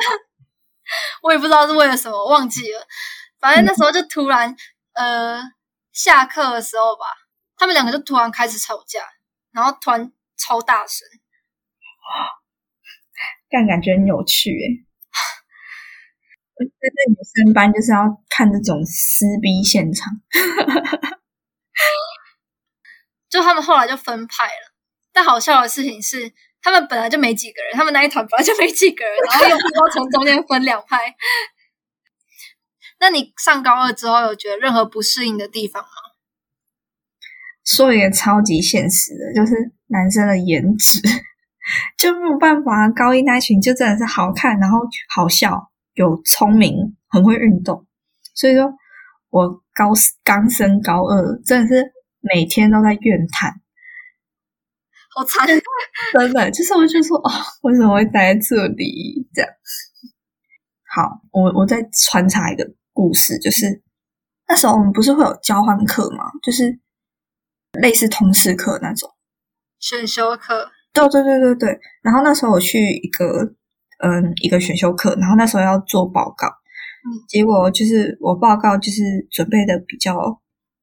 [1.22, 2.86] 我也不知道是为了什么，忘记了。
[3.38, 4.56] 反正那时候就突然，
[4.94, 5.42] 呃，
[5.92, 7.04] 下课的时候吧，
[7.58, 9.00] 他们两个就突然开始吵架，
[9.52, 11.06] 然后突然超大声。
[13.50, 14.85] 但感觉很有趣诶。
[14.85, 14.85] 我
[16.64, 20.12] 觉得在女生班就是要看这种撕逼现场。
[23.28, 24.72] 就他们后来就分派了，
[25.12, 31.14] 但好笑的事情是，他们本来就没几个人，他们那一团本来就没几个人，然后又不知道从中间分两派。
[33.00, 35.88] 那你上高二之后有觉得任何不适应的地方吗？
[37.64, 41.00] 说一个超级现实的，就是男生的颜值
[41.98, 42.88] 就没有办法。
[42.88, 44.78] 高一那群就真的是好看，然后
[45.12, 47.86] 好笑，有聪明，很会运动。
[48.34, 48.72] 所以说
[49.30, 53.52] 我高刚升高二，真的是每天都在怨叹，
[55.14, 55.46] 好惨！
[56.12, 57.30] 真的就是我就说哦，
[57.62, 59.28] 为什么会待在这里？
[59.34, 59.50] 这样。
[60.94, 63.82] 好，我我再穿插一个故事，就是
[64.46, 66.24] 那时候我们不是会有交换课吗？
[66.42, 66.78] 就是
[67.80, 69.10] 类似通识课那种。
[69.78, 71.80] 选修课，对对对对对。
[72.02, 73.54] 然后那时候我去一个
[73.98, 80.40] 嗯一个选修课，然后那时候要做报告，嗯，结果就是我报告就是准备的比较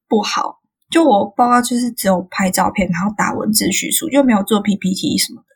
[0.08, 5.46] 不好，就我报告就是只有拍照片，然后打文字叙述，就没有做 PPT 什么的。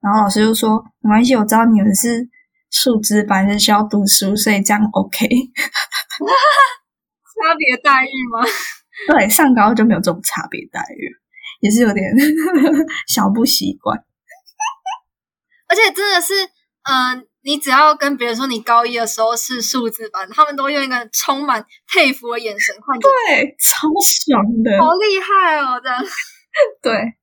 [0.00, 2.28] 然后老师就说没关系，我知道你们是
[2.70, 5.26] 数资班，是需要读书，所以这样 OK。
[7.40, 8.44] 差别待遇吗？
[9.08, 11.08] 对，上高就没有这种差别待遇，
[11.60, 12.04] 也是有点
[13.08, 13.98] 小不习惯。
[15.68, 16.34] 而且真的是，
[16.82, 23.88] 嗯、你只要跟别人说你高一的时候是数字班，他们都用一个充满佩服的眼神看着你，对，超
[24.26, 24.78] 爽的。
[24.82, 25.80] 好厉害哦！
[25.82, 26.02] 这样，
[26.82, 27.14] 对，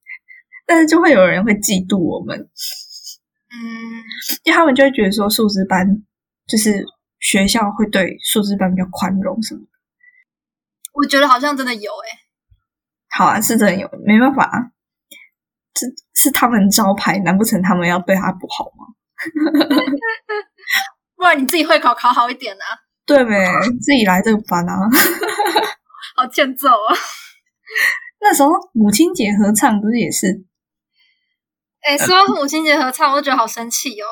[0.65, 4.03] 但是就会有人会嫉妒我们，嗯，
[4.43, 5.87] 因为他们就会觉得说数字班
[6.47, 6.85] 就是
[7.19, 9.67] 学校会对数字班比较宽容什么的。
[10.93, 12.09] 我觉得好像真的有诶、
[13.09, 14.71] 好啊，是真的有，没办法啊，
[15.73, 18.96] 这是他们招牌，难不成他们要对他不好吗？
[21.15, 22.65] 不然你自己会考考好一点啊，
[23.05, 23.31] 对呗，
[23.81, 24.75] 自己来这个班啊。
[26.15, 26.95] 好欠揍啊！
[28.21, 30.43] 那时候母亲节合唱不是也是？
[31.81, 34.05] 哎、说到母亲节合唱，我就觉得好生气哦。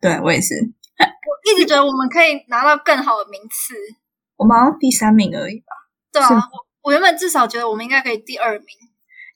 [0.00, 3.74] 对我也是，我一直觉得我们可以拿到更好的名次，
[4.36, 5.66] 我们好像第三名而已吧。
[6.12, 8.66] 对啊，我我原本至少觉得我们应该可以第二名。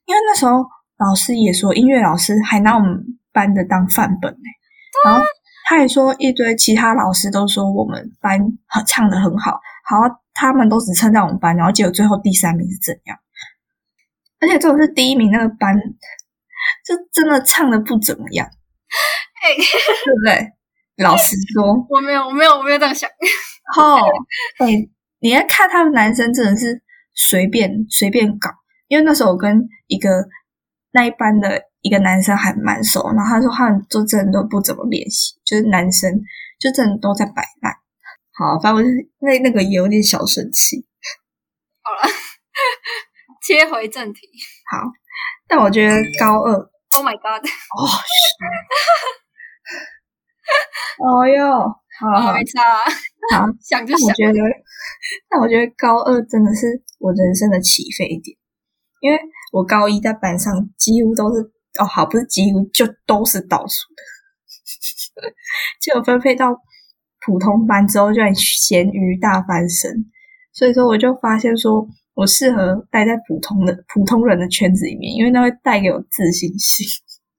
[0.07, 0.53] 因为那时候
[0.99, 4.49] 老师也说，音乐老师还拿我们班的当范本呢、
[5.05, 5.21] 然后
[5.67, 9.53] 他也说一堆其他老师都说我们班很唱的很好，
[9.85, 9.97] 好，
[10.35, 13.19] 他们都只称赞我们班，然后结果最后第三名是怎样？
[14.41, 15.77] 而且这种是第一名那个班，
[16.87, 18.47] 就真的唱的不怎么样，
[19.43, 20.53] 哎、对不对？
[21.05, 23.09] 老实说，我没有，我没有，我没有这样想。
[23.77, 24.01] 哦，
[24.59, 24.89] 哎，
[25.21, 26.83] 你要看他们男生真的是
[27.15, 28.51] 随便随便搞，
[28.89, 30.27] 因为那时候我跟一个
[30.93, 36.21] 那一班的一个男生还蛮熟，然后他说他们就真的都不怎么练习，就是男生
[36.59, 37.75] 就真的都在摆烂。
[38.33, 38.85] 好，反正
[39.21, 40.87] 那那个也有点小生气。
[41.83, 42.09] 好了，
[43.47, 44.21] 切回正题。
[44.71, 44.83] 好，
[45.49, 46.53] 但我觉得高二，
[46.97, 47.45] Oh my god！
[47.77, 47.87] 哦，
[51.05, 51.51] 哦哟，
[52.01, 52.81] 好没差啊，
[53.35, 54.09] 好， 想就想。
[54.09, 54.41] 但我觉得，
[55.29, 58.37] 但我觉得高二真的是我人生的起飞点，
[59.01, 59.19] 因为
[59.53, 61.43] 我高一在班上几乎都是
[61.79, 65.23] 哦，好不是几乎就都是倒数的，
[65.81, 66.57] 结果分配到
[67.25, 69.93] 普通班之后就很咸鱼大翻身，
[70.53, 76.87] 所以说我就发现说我适合待在普通的普通人的圈子里面，因为那会带给我自信心。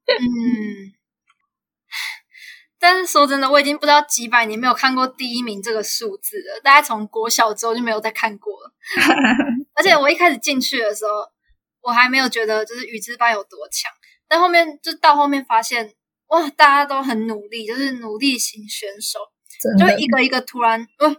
[0.10, 0.95] 嗯，
[2.80, 6.62] 但是说真的，我已经不知道几百年没有看过第一名这个数字了。
[6.63, 8.73] 大概从国小之后就没有再看过了。
[9.75, 11.12] 而且我一开始进去的时候，
[11.82, 13.91] 我还没有觉得就是语知班有多强，
[14.30, 15.94] 但后面就到后面发现，
[16.28, 19.20] 哇，大家都很努力，就是努力型选手，
[19.78, 21.10] 就一个一个突然，喂，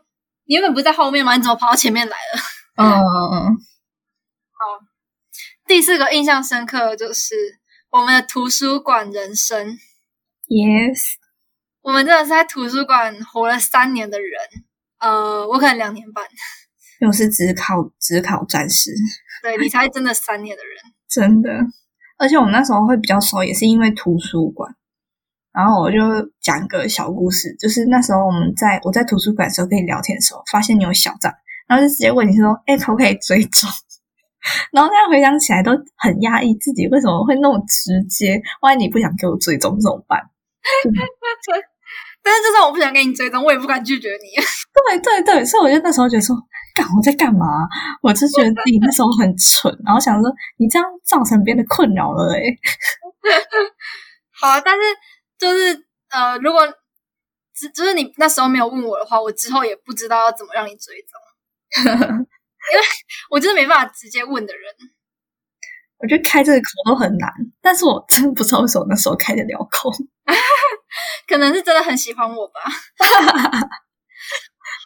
[0.44, 1.34] 你原本不是在后面吗？
[1.36, 2.40] 你怎么跑到前面来了？
[2.76, 3.36] 嗯嗯嗯，
[4.52, 4.86] 好
[5.66, 7.34] 第四个印象深刻的就是
[7.90, 9.78] 我们的图书馆人生。
[10.46, 11.16] ，yes，
[11.82, 14.30] 我们真的是在图书馆活了三年的人，
[14.98, 16.24] 呃，我可能两年半，
[17.00, 18.92] 又是只考只考战士。
[19.42, 20.76] 对你才真的三年的人。
[21.08, 21.50] 真的，
[22.20, 24.70] 而且我们那时候会比较熟，也是因为图书馆。
[25.52, 25.98] 然后我就
[26.40, 31.32] 讲一个小故事，就是那时候我们在我在图书馆的时候跟你聊天的时候，发现你有小账，
[31.66, 33.68] 然后就直接问你说：“哎，可不可以追踪？”
[34.72, 38.40] 然后现在回想起来都很压抑，自己为什么会那么直接？
[38.62, 40.20] 万一你不想给我追踪怎么办？
[42.22, 44.36] 但是就算我不想给你追踪，我也不敢拒绝你。
[45.00, 46.36] 对对对，所以我就那时候觉得说，
[46.80, 47.46] 干我在干嘛？
[48.00, 52.58] 我就觉得自己那时候很蠢，然后想说，你这样造成别人的困扰了诶、
[54.32, 54.80] 好啊，但是
[55.38, 56.66] 就是呃，如果
[57.54, 62.82] 只就是你那时候没有问我的话，我之后也不知道要怎么让你追踪，因为
[63.30, 64.62] 我真的没办法直接问的人。
[66.00, 69.90] 我觉得开这个口都很难，但是我真的不知道为什么那时候开得了口。
[71.28, 72.60] 可能是真的很喜欢我吧。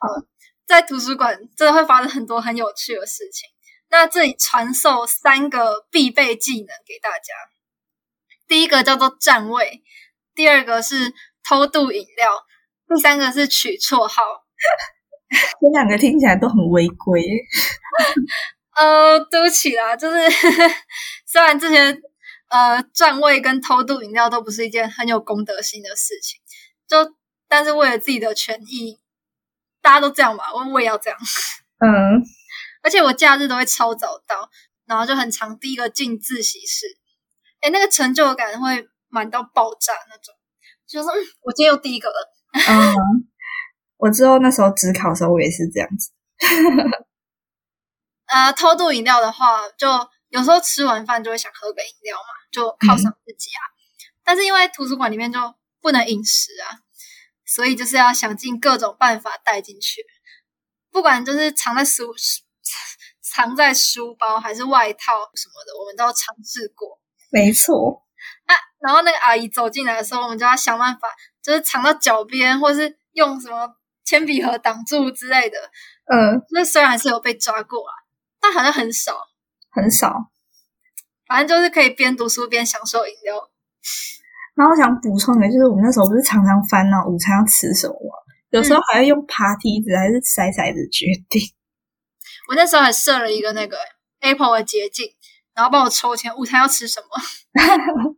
[0.01, 0.09] 好，
[0.75, 3.49] 在图书馆真的会发生很多很有趣的事情。
[3.91, 7.33] 那这里传授三个必备技能给大家。
[8.49, 9.85] 第一个叫做站位，
[10.35, 12.45] 第二个是偷渡饮料，
[12.89, 14.25] 第三个是取绰号。
[15.61, 17.23] 这两个听起来都很违规。
[18.77, 20.17] 呃，对不起啦，就是
[21.25, 21.97] 虽然这些
[22.49, 26.41] 呃站位跟偷渡饮料都不是一件很有公德心的事情，
[26.89, 27.15] 就
[27.47, 28.99] 但是为了自己的权益，
[29.85, 31.18] 大家都这样吧，我我也要这样。
[31.79, 32.25] 嗯，
[32.83, 34.49] 而且我假日都会超早到，
[34.87, 36.87] 然后就很常第一个进自习室，
[37.61, 40.35] 哎，那个成就感会满到爆炸那种，
[40.87, 42.33] 就是嗯，我今天又第一个了。
[42.55, 42.94] 嗯，
[43.99, 46.11] 我之后那时候只考的时候，我也是这样子。
[48.25, 49.87] 呃，偷渡饮料的话，就
[50.31, 53.61] 有时候吃完饭就会想喝个饮料嘛，就犒赏自己啊。
[54.25, 55.38] 但是因为图书馆里面就
[55.83, 56.81] 不能饮食啊，
[57.55, 60.05] 所以就是要想尽各种办法带进去，
[60.90, 62.12] 不管就是藏在书
[63.23, 67.01] 藏在书包还是外套什么的，我们都尝试过。
[67.31, 68.03] 没错，
[68.47, 71.09] 啊，然后那个阿姨走进来的时候，我们就要想办法，
[71.43, 75.59] 就是藏到脚边，或是用什么铅笔盒挡住之类的。
[76.12, 77.95] 嗯，那虽然还是有被抓过啊，
[78.40, 79.29] 但好像很少。
[79.71, 80.12] 很少。
[81.27, 83.51] 反正就是可以边读书边享受饮料。
[84.55, 88.14] 然后我想补充的就是，我们那时候不是常常烦恼午餐要吃什么吗？
[88.51, 91.43] 有时候还要用爬梯子还是筛骰子决定。
[92.49, 93.77] 我那时候还设了一个那个
[94.21, 95.09] Apple 的捷径，
[95.55, 97.09] 然后帮我抽签，午餐要吃什么。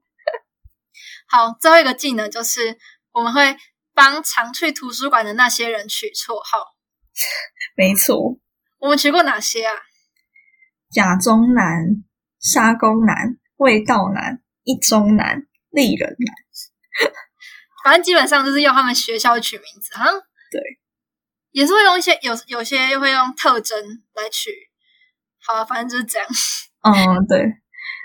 [1.29, 2.77] 好，最后一个技能就是
[3.13, 3.57] 我们会
[3.95, 6.75] 帮常去图书馆的那些人取绰号。
[7.77, 8.39] 没错，
[8.79, 9.73] 我们取过哪些啊？
[10.91, 12.05] 甲中男、
[12.39, 15.47] 沙工男、味道男、一中男、
[15.77, 16.35] 丽人男。
[17.85, 20.13] 反正基本上就是用他们学校取名字，好像
[20.51, 20.61] 对，
[21.53, 23.79] 也是会用一些有有些又会用特征
[24.15, 24.51] 来取。
[25.47, 26.27] 好、啊，反正就是这样。
[26.83, 27.39] 嗯，对。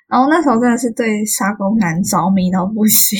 [0.07, 3.17] 然后那时候真的是对沙公男着迷到不行，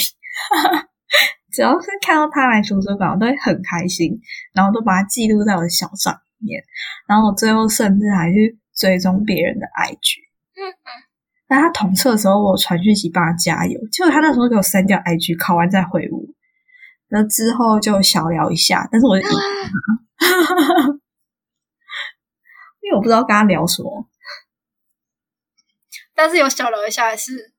[1.52, 4.20] 只要是看到他来图书馆，我都会很开心，
[4.54, 6.62] 然后都把它记录在我的小账里面。
[7.08, 10.20] 然后我最后甚至还去追踪别人的 IG。
[11.52, 16.24] 那他统测的时候，我有传讯息帮他加油，结果他那时候给我删掉 IG，考完再回我。
[17.10, 19.28] 然后之后就小聊一下，但是我就
[22.80, 24.08] 因为我不知道跟他聊什么。
[26.16, 27.52] 但是有小聊一下还是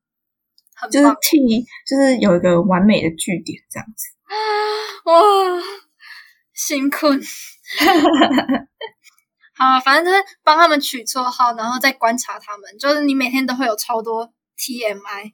[0.75, 4.07] 很就是棒替，就是有一个完美的句点这样子。
[5.05, 5.13] 哇，
[6.55, 7.09] 辛苦。
[9.55, 12.79] 好，啊反正就是帮他们取绰号，然后再观察他们。
[12.79, 15.33] 就是你每天都会有超多 TMI，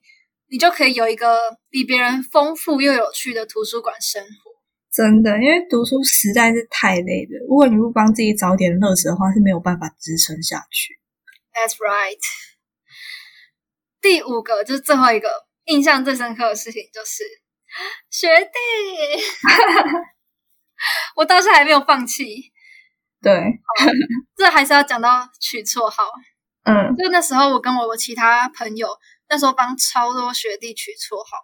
[0.49, 4.29] 你就可以有一个比别人丰富又有趣的图书馆生活。
[4.91, 7.47] 真的，因为读书实在是太累了。
[7.49, 10.99] 如果你不帮自己找点乐子的话，是没有办法支撑下去。
[11.55, 12.19] That's right。
[14.01, 15.29] 第五个就是最后一个
[15.67, 17.23] 印象最深刻的事情，就是
[18.11, 19.23] 学弟，
[21.17, 22.25] 我到现在还没有放弃。
[23.21, 23.43] 对，
[24.37, 26.05] 这还是要讲到取绰号。
[26.65, 26.95] 嗯。
[26.97, 28.89] 就那时候，我跟我其他朋友
[29.29, 31.37] 那时候帮超多学弟取绰号，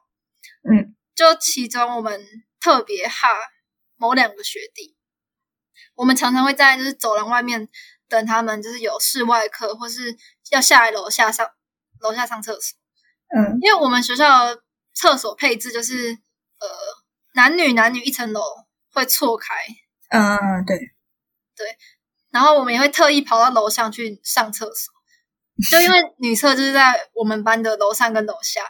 [0.71, 2.25] 嗯，就其中我们
[2.61, 3.29] 特别哈
[3.97, 4.97] 某两个学弟，
[5.95, 7.69] 我们常常会在就是走廊外面
[8.09, 10.17] 等他们，就是有室外课或是
[10.51, 11.47] 要下来楼下上
[12.01, 12.79] 楼下上厕所，
[13.37, 13.59] 嗯。
[13.61, 14.63] 因为我们学校的
[14.95, 16.11] 厕所配置就是
[16.61, 16.69] 呃
[17.35, 18.43] 男女男女一层楼
[18.93, 19.55] 会错开，
[20.11, 20.79] 嗯，对，
[22.31, 24.93] 然后我们也会特意跑到楼上去上厕所，
[25.71, 28.63] 就因为女厕就是在我们班的楼上跟楼下，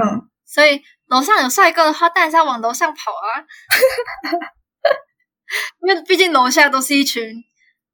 [0.00, 3.40] 嗯所以楼上有帅哥的话，当然是要往楼上跑啊。
[5.86, 7.22] 因为毕竟楼下都是一群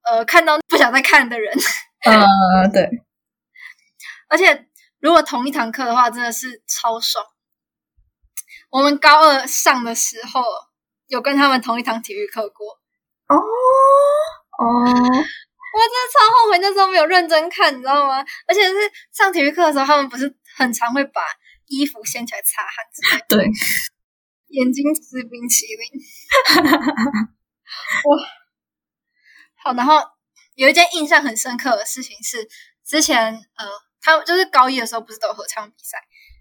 [0.04, 1.56] 呃看到不想再看的人，
[2.06, 2.88] 嗯，对，
[4.28, 4.66] 而且
[5.00, 7.24] 如果同一堂课的话，真的是超爽。
[8.70, 10.44] 我们高二上的时候
[11.06, 12.80] 有跟他们同一堂体育课过，
[13.28, 18.24] 哦哦，我真的超后悔那时候没有认真看，你知道吗？
[18.46, 18.74] 而且是
[19.12, 21.22] 上体育课的时候，他们不是很常会把
[21.66, 23.52] 衣服掀起来擦汗之类的，对，
[24.48, 26.00] 眼睛吃冰淇淋。
[28.04, 28.18] 哇，
[29.62, 30.02] 好，然后
[30.54, 32.48] 有一件印象很深刻的事情是，
[32.84, 33.66] 之前呃，
[34.00, 35.98] 他就是高一的时候不是都有合唱比赛？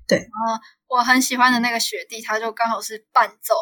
[0.07, 3.55] 对然后我很喜欢的那个学弟，他就刚好是伴奏，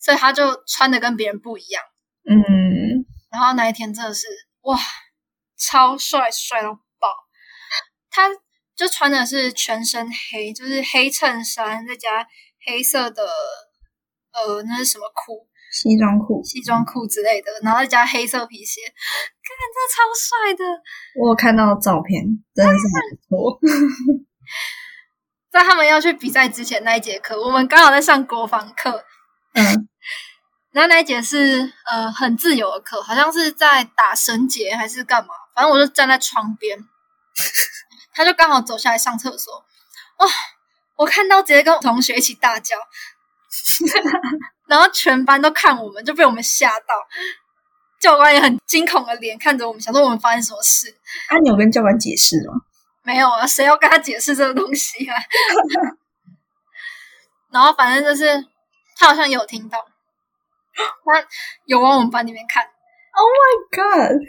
[0.00, 1.82] 所以他就穿的跟别人不一样。
[2.28, 4.26] 嗯然后那一天真的是
[4.62, 4.78] 哇，
[5.56, 7.08] 超帅，帅到爆！
[8.10, 8.28] 他
[8.74, 12.26] 就穿的是全身黑，就是黑衬衫，再加
[12.66, 13.22] 黑色的
[14.32, 15.46] 呃，那是什么裤？
[15.72, 18.92] 西装裤，西装裤之类的，然后再加黑色皮鞋，看
[19.74, 20.64] 这超帅的。
[21.20, 22.24] 我有看到照片，
[22.54, 23.60] 真的是很不错。
[25.50, 29.04] 在他们要去比赛之前那一节课，我们刚好在上国防课，
[29.54, 29.88] 嗯
[30.76, 36.78] 然后那一节是呃很自由的课，好像是在打绳结还是干嘛，反正我就站在窗边，
[38.12, 39.54] 他就刚好走下来上厕所，
[40.18, 40.26] 哇！
[40.96, 42.76] 我看到直接跟同学一起大叫，
[44.68, 46.94] 然后全班都看我们，就被我们吓到。
[47.98, 50.94] 教官也很惊恐的脸看着我们，想说我们发生什么事。
[51.30, 52.52] 啊，你有跟教官解释吗？
[53.02, 55.16] 没有啊，谁要跟他解释这个东西啊？
[57.50, 58.46] 然后反正就是
[58.98, 59.82] 他好像有听到，
[60.76, 61.26] 他
[61.64, 64.22] 有往我们班里面看，Oh my，God，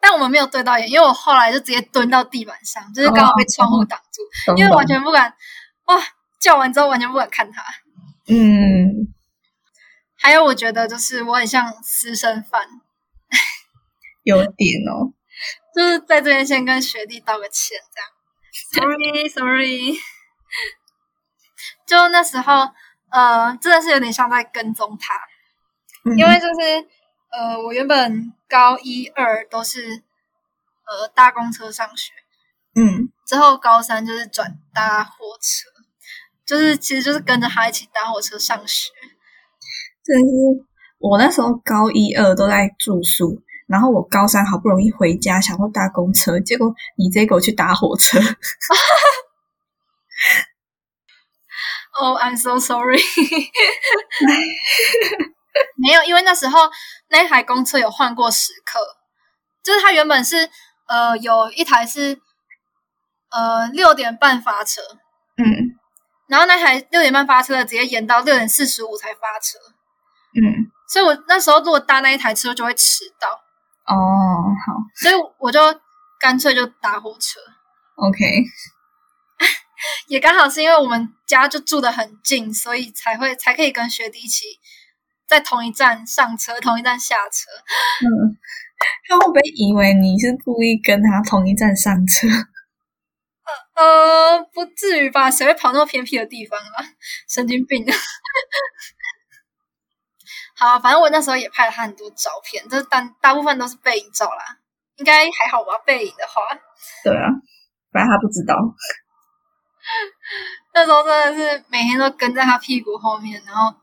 [0.00, 5.34] 但我们没有对到眼，因为我后来就直接蹲到地板上，就是刚好被窗户挡住，懂因为完全不敢
[5.86, 5.96] 哇
[6.40, 7.62] 叫完之后完全不敢看他。
[8.26, 9.12] 嗯，
[10.18, 12.68] 还有我觉得就是我很像私生饭，
[14.22, 15.12] 有点哦。
[15.74, 19.98] 就是在这边先跟学弟道个歉，这样，sorry sorry。
[21.84, 22.70] 就那时候，
[23.10, 25.14] 呃，真的是有点像在跟踪他，
[26.04, 26.86] 嗯因为就是
[27.30, 30.02] 呃，我原本高一二都是
[30.86, 32.12] 呃搭公车上学，
[32.74, 35.68] 嗯之后高三就是转搭火车，
[36.46, 38.90] 就是其实就是跟着他一起搭火车上学。
[40.04, 40.34] 真的是
[40.98, 48.20] 我那时候高一二都在住宿，然后我高三好不容易回家，想说搭公车，结果你直接给我去搭火车。
[51.98, 52.98] 哦、i m so sorry。
[55.76, 56.70] 没有，因为那时候
[57.08, 58.80] 那一台公车有换过时刻，
[59.62, 60.50] 就是它原本是
[60.88, 62.20] 呃有一台是
[63.30, 64.82] 呃六点半发车，
[65.36, 65.74] 嗯
[66.26, 69.58] 然后那台六点半发车的直接延到六点四十五才发车，
[70.34, 73.28] 嗯，所以我那时候如果搭那一台车就会迟到，
[73.86, 73.96] 哦，
[74.66, 75.60] 好所以我就
[76.18, 77.38] 干脆就搭火车。
[77.96, 78.18] ，OK，
[80.08, 84.46] 也刚好是因为我们家就住的很近，所以才会才可以跟学弟一起
[85.26, 87.50] 在同一站上车，同一站下车。
[88.06, 88.36] 嗯，
[89.08, 92.28] 他会不会以为你是故意跟他同一站上车？
[93.74, 95.30] 呃，不至于吧？
[95.30, 96.84] 谁会跑那么偏僻的地方啊？
[97.28, 97.84] 神经病！
[100.56, 104.58] 好，反正我那时候也拍了他很多照片，就是大大部分都是背影照啦，
[104.96, 105.76] 应该还好吧？
[105.84, 106.42] 背影的话，
[107.02, 107.28] 对啊，
[107.92, 108.54] 反正他不知道。
[110.72, 113.78] 那时候真的是每天都跟在他屁股后面，然后就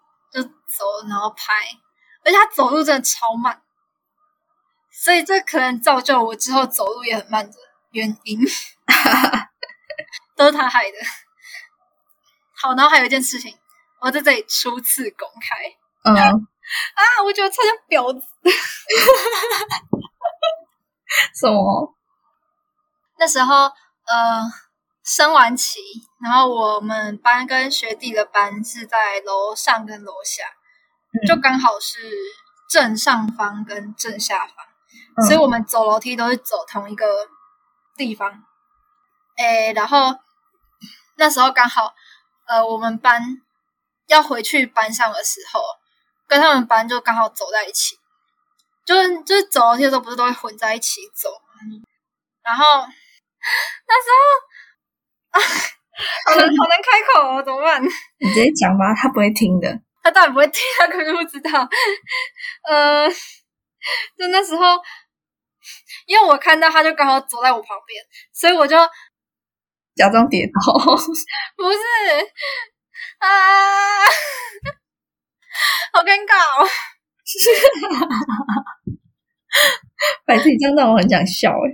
[0.77, 1.53] 走，然后拍，
[2.23, 3.61] 而且他走路真的超慢，
[4.91, 7.57] 所以这可能造就我之后走路也很慢的
[7.91, 8.39] 原因，
[10.35, 10.97] 都是他害的。
[12.53, 13.57] 好，然后还有一件事情，
[13.99, 16.15] 我在这里初次公开嗯，
[16.95, 18.27] 啊，我觉得超像婊子。
[21.35, 21.95] 什么？
[23.17, 24.49] 那时候呃
[25.03, 25.79] 升完旗，
[26.23, 30.43] 然后我们班跟学弟的班是在楼上跟楼下，
[31.27, 31.99] 就刚好是
[32.69, 34.55] 正上方跟正下方，
[35.17, 37.05] 嗯所以我们走楼梯都是走同一个
[37.97, 38.43] 地方。
[39.37, 40.15] 诶，然后
[41.15, 41.93] 那时候刚好
[42.47, 43.21] 呃我们班
[44.07, 45.61] 要回去班上的时候，
[46.27, 47.97] 跟他们班就刚好走在一起，
[48.85, 51.59] 就是就是走楼梯的时候不是都会混在一起走吗？
[52.43, 52.65] 然后
[53.87, 55.37] 那时候 啊，
[56.25, 57.81] 好难好难开口哦，怎么办？
[58.19, 59.81] 你直接讲吧，他不会听的。
[60.03, 61.67] 他到底不会听，他可能不知道。
[62.69, 63.07] 呃，
[64.17, 64.79] 就那时候，
[66.05, 68.77] 因为我看到他就刚好走在我旁边，所以我就
[69.95, 70.73] 假装跌倒，
[71.55, 71.77] 不是
[73.19, 74.05] 啊，
[75.93, 76.67] 好尴尬哦。
[80.25, 81.69] 每次你这样让我很想笑哎。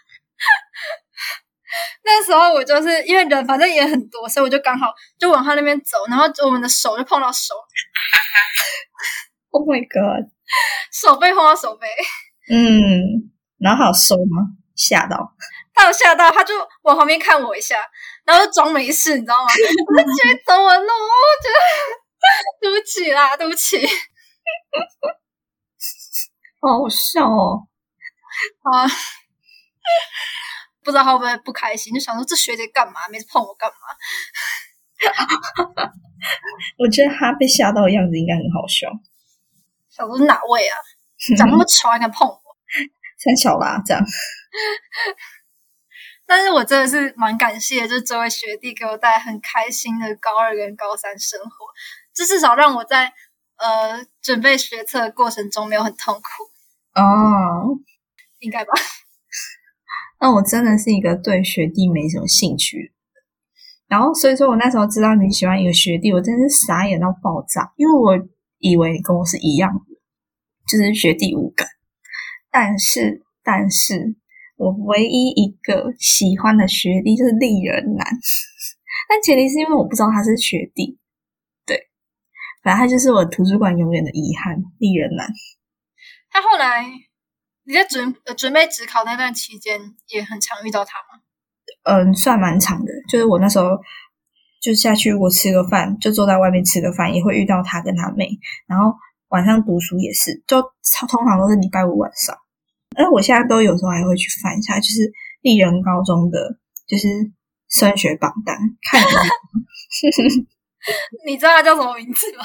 [2.05, 7.55] 那时候我就是因为人反正也很多，所以我就刚好就往他那边走，然后我们的手就碰到手，
[9.51, 10.31] Oh my god！
[10.93, 11.87] 手背碰到手背，
[12.51, 14.43] 嗯，然后还有收吗？
[14.75, 15.35] 吓到。
[15.75, 17.77] 他有吓到，他就往旁边看我一下，
[18.25, 19.49] 然后就装没事，你知道吗？
[19.53, 20.87] 我就继续走我觉得
[22.61, 23.87] 对不起啦，对不起
[26.61, 27.67] 好好笑哦。
[28.63, 28.87] 啊。
[30.85, 33.09] 不知道他会不会不开心，就想说这学姐干嘛？
[33.11, 33.77] 每次碰我干嘛？
[36.79, 38.89] 我觉得他被吓到的样子应该很好笑。
[39.91, 40.77] 想说是哪位啊？
[41.37, 42.41] 长那么丑还敢碰我？
[43.19, 44.03] 三小啦，这样。
[46.25, 51.49] 但是我真的是蛮感谢，就是这位学弟给我带来很开心的高二跟高三生活，
[52.15, 53.13] 这至少让我在
[53.57, 56.45] 呃准备学测的过程中没有很痛苦，
[57.01, 57.77] 哦，
[58.39, 58.73] 应该吧？
[60.23, 62.93] 那我真的是一个对学弟没什么兴趣。
[63.89, 69.81] 然后，所以说我那时候知道你喜欢一个学弟，我真是傻眼到爆炸，因为我以为你跟我是一样的，
[70.71, 71.67] 就是学弟无感。
[72.53, 74.15] 但是，但是
[74.57, 78.07] 我唯一一个喜欢的学弟就是丽人男，
[79.11, 81.01] 但前提是因为我不知道他是学弟。
[81.67, 81.89] 对，
[82.63, 85.27] 反正他就是我图书馆永远的遗憾，丽人男。
[86.31, 86.87] 他后来
[87.65, 91.21] 你在准呃准备职考那段期间，也很常遇到他吗？
[91.85, 92.93] 嗯，算蛮长的。
[93.09, 93.71] 就是我那时候
[94.61, 98.29] 就下去，我吃个饭，就坐在外面吃个饭，也会遇到他跟他妹。
[98.67, 98.95] 然后
[99.29, 100.61] 晚上读书也是，就
[101.09, 102.37] 通常都是礼拜五晚上。
[102.97, 105.11] 而我现在都有时候还会去翻一下，就是
[105.41, 107.09] 丽人高中的，就是
[107.69, 108.57] 升学榜单，
[108.91, 109.21] 看一下。
[111.27, 112.45] 你知道他叫什么名字吗？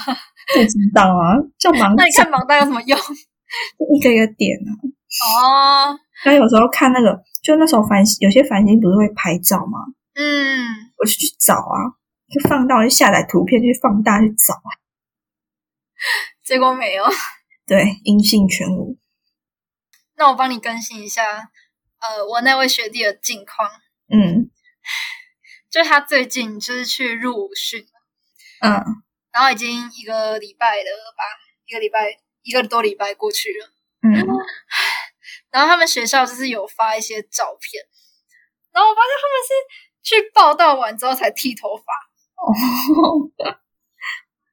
[0.54, 2.96] 不知道啊，叫盲 那你看榜单有什么用？
[3.96, 4.70] 一个一个点啊。
[5.08, 9.78] 哦，那有时候看那个，就那时候繁有些繁星不是会拍照吗？
[10.14, 10.66] 嗯，
[10.98, 11.76] 我就去找啊，
[12.28, 14.70] 就放到就下载图片去放大去找啊。
[16.44, 17.04] 结果没有。
[17.66, 18.98] 对，音信全无。
[20.16, 21.50] 那我帮你更新一下，
[22.00, 23.68] 呃，我那位学弟的近况，
[24.12, 24.50] 嗯
[25.70, 27.86] 就他最近就是去入伍训，
[28.60, 28.72] 嗯
[29.32, 31.22] 然后已经一个礼拜了吧，
[31.66, 33.70] 一个礼拜一个多礼拜过去了。
[34.00, 34.14] 嗯，
[35.50, 37.82] 然后他们学校就是有发一些照片，
[38.72, 39.52] 然后我发现他们是
[40.02, 41.82] 去报道完之后才剃头发，
[42.36, 42.52] 哦，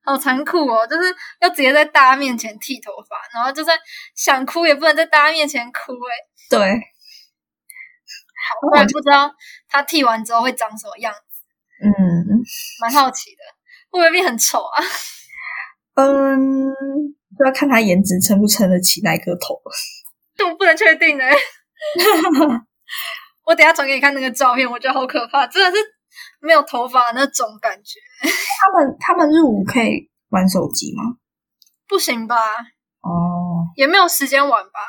[0.04, 0.86] 好残酷哦！
[0.86, 3.78] 就是要直接在大家面前剃头发，然后就算
[4.16, 6.14] 想哭也不能在大家面前哭、哎，
[6.50, 6.60] 对，
[8.72, 9.34] 我也不知道
[9.68, 11.42] 他剃完之后会长什么样子，
[11.84, 11.92] 嗯
[12.82, 13.44] 蛮好奇的，
[13.90, 14.84] 会不会变很丑啊？
[15.96, 16.72] 嗯，
[17.38, 19.60] 就要看他颜值撑不撑得起那个头。
[20.36, 21.24] 这我不能确定呢、
[23.46, 25.84] 我等下传给你看那个照片，我觉得好可怕，真的是
[26.40, 31.04] 没有头发的那种感觉， 他们他们入伍可以玩手机吗？
[31.88, 32.36] 不行吧？
[33.02, 34.80] 哦，也没有时间玩吧，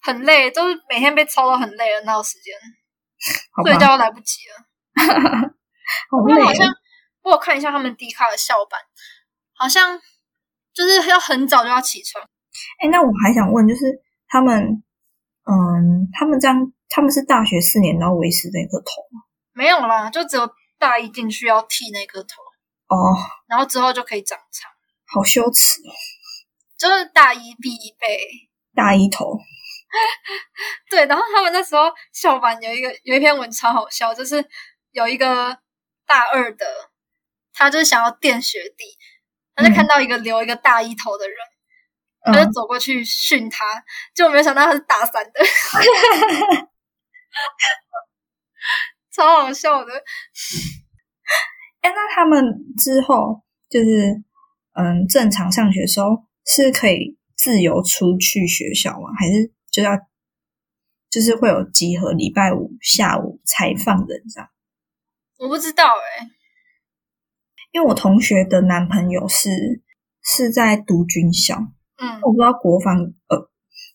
[0.00, 2.54] 很累，都是每天被操到很累了，哪有时间
[3.64, 4.66] 睡，觉都来不及了。
[6.10, 6.44] 好累哦。
[6.44, 6.70] 好像
[7.22, 8.78] 我有看一下他们迪卡的校版，
[9.54, 9.98] 好像
[10.74, 12.22] 就是要很早就要起床。
[12.80, 13.86] 哎，那我还想问，就是
[14.28, 14.82] 他们，
[15.44, 19.22] 嗯，他们这样他们是大学四年然后维持那颗头吗？
[19.52, 20.48] 没有啦，就只有
[20.78, 22.42] 大一进去要剃那颗头，
[22.88, 23.16] 哦，
[23.48, 24.70] 然后之后就可以长长，
[25.06, 25.90] 好羞耻哦，
[26.76, 28.18] 就是大一必备。
[28.74, 29.38] 大一头。
[30.90, 34.44] 对，然后他们那时候校版有一个有一篇文超好笑，就是
[34.90, 35.56] 有一个
[36.06, 36.66] 大二的，
[37.54, 38.84] 他就是想要垫学弟，
[39.54, 41.36] 他就看到一个留一个大一头的人，
[42.32, 43.82] 他就嗯，走过去训他，
[44.14, 45.32] 结果没有想到他是大三的，
[49.14, 49.92] 超好笑的。
[51.80, 52.42] 哎，那他们
[52.76, 54.22] 之后就是
[54.72, 59.08] 嗯，正常上学的时候是可以自由出去学校吗？
[59.18, 59.96] 还是就要
[61.08, 64.50] 就是会有集合，礼拜五下午才放人这样？
[65.38, 66.28] 我不知道哎、
[67.72, 69.82] 因为我同学的男朋友是
[70.22, 71.68] 是在读军校，
[71.98, 72.94] 嗯，我不知道国防
[73.28, 73.36] 呃，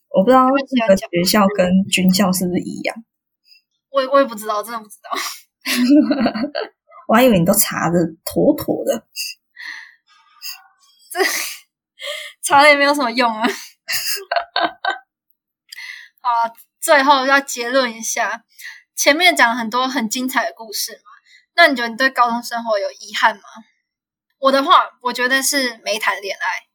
[0.08, 2.96] 我不知道会这样这个学校跟军校是不是一样。
[3.90, 5.10] 我也我也不知道，真的不知道。
[7.08, 9.06] 我还以为你都查的妥妥的。
[11.10, 11.20] 这
[12.42, 13.46] 查了也没有什么用啊。
[16.20, 18.44] 好啊，最后要结论一下，
[18.96, 21.10] 前面讲了很多很精彩的故事嘛，
[21.54, 23.42] 那你觉得你对高中生活有遗憾吗？
[24.38, 26.66] 我的话，我觉得是没谈恋爱，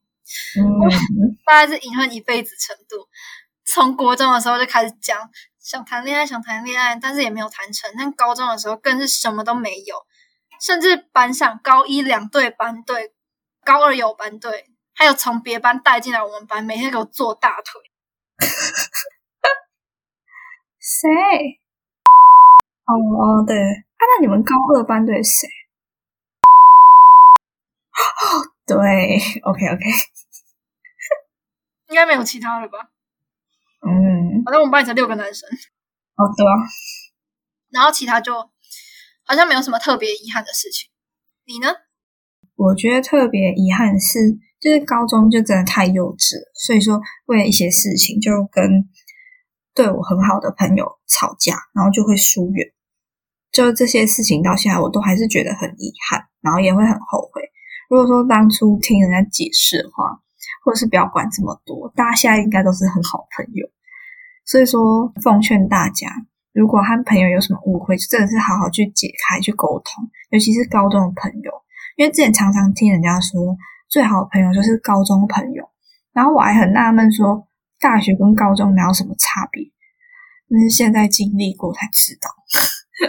[0.60, 0.64] 嗯，
[1.46, 3.08] 大概是隐恨一辈子程度。
[3.66, 7.92] 从国中的时候就开始讲想谈恋爱，想谈恋爱，但是也没有谈成。
[7.98, 9.96] 但高中的时候更是什么都没有，
[10.62, 13.12] 甚至班上高一两队班队，
[13.66, 14.66] 高二有班队，
[14.96, 17.82] 还有从别班带进来我们班，每天给我做大腿。
[20.80, 21.10] 谁？
[22.88, 25.48] 哦哦，对啊，那你们高二班队是谁？
[27.98, 28.00] 哦，
[28.66, 28.78] 对
[29.44, 29.84] ，OK OK，
[31.90, 32.92] 应该没有其他了吧？
[33.86, 36.54] 嗯，反正我们班里才六个男生，哦对啊，
[37.72, 38.34] 然后其他就
[39.24, 40.90] 好像没有什么特别遗憾的事情。
[41.46, 41.70] 你呢？
[42.56, 44.20] 我觉得特别遗憾是，
[44.60, 48.90] 就是高中就真的太幼稚了，所以说为了一些事情就跟
[49.76, 52.68] 对我很好的朋友吵架，然后就会疏远。
[53.52, 57.44] 就这些事情到现在我都还是觉得很遗憾，然后也会很后悔。
[57.90, 60.20] 如果说当初听人家解释的话，
[60.64, 63.68] 或者是不要管这么多，大家现在应该都是很好朋友。
[64.46, 66.08] 所以说，奉劝大家，
[66.54, 71.52] 如果和朋友有什么误会，就真的是好好去解开、去沟通，尤其是高中的朋友。
[71.98, 73.58] 因为之前常常听人家说，
[73.90, 75.70] 最好的朋友就是高中朋友，
[76.14, 77.48] 然后我还很纳闷说，
[77.80, 79.64] 大学跟高中哪有什么差别？
[80.50, 82.30] 但是现在经历过才知道。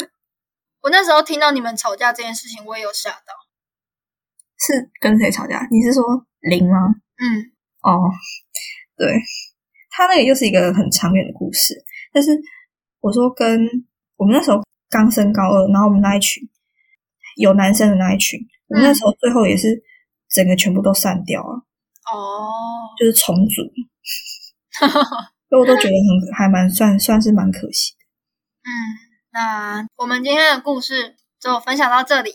[0.82, 3.32] 我那时候听到你们吵架这件事情，我也有吓到。
[4.58, 5.68] 是跟谁吵架？
[5.70, 6.02] 你是说
[6.40, 6.96] 林吗？
[7.18, 7.52] 嗯，
[7.82, 8.10] 哦，
[8.96, 9.06] 对，
[9.90, 11.74] 他那个又是一个很长远的故事。
[12.12, 12.30] 但是
[13.00, 13.60] 我说跟
[14.16, 16.42] 我们那时候刚升高二，然后我们那一群
[17.36, 19.82] 有男生的那一群，我们那时候最后也是
[20.28, 21.64] 整个全部都散掉了，
[22.12, 22.50] 哦，
[22.98, 23.62] 就是重组。
[25.48, 27.98] 所以我都觉得很还蛮算算是蛮可惜的。
[28.68, 28.70] 嗯，
[29.32, 32.34] 那我们今天的故事就分享到这里。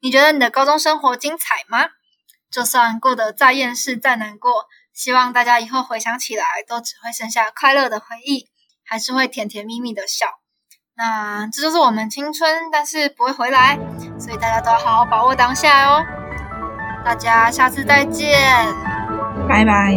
[0.00, 1.90] 你觉得你的高中生活精彩吗？
[2.50, 8.48] 就算过得再厌世、再难过，希望大家以后回想起来都只会剩下快乐的回忆，
[8.84, 10.26] 还是会甜甜蜜蜜的笑。
[10.96, 13.78] 那这就是我们青春，但是不会回来，
[14.18, 16.04] 所以大家都要好好把握当下哦。
[17.04, 18.36] 大家下次再见。
[19.48, 19.94] 拜拜。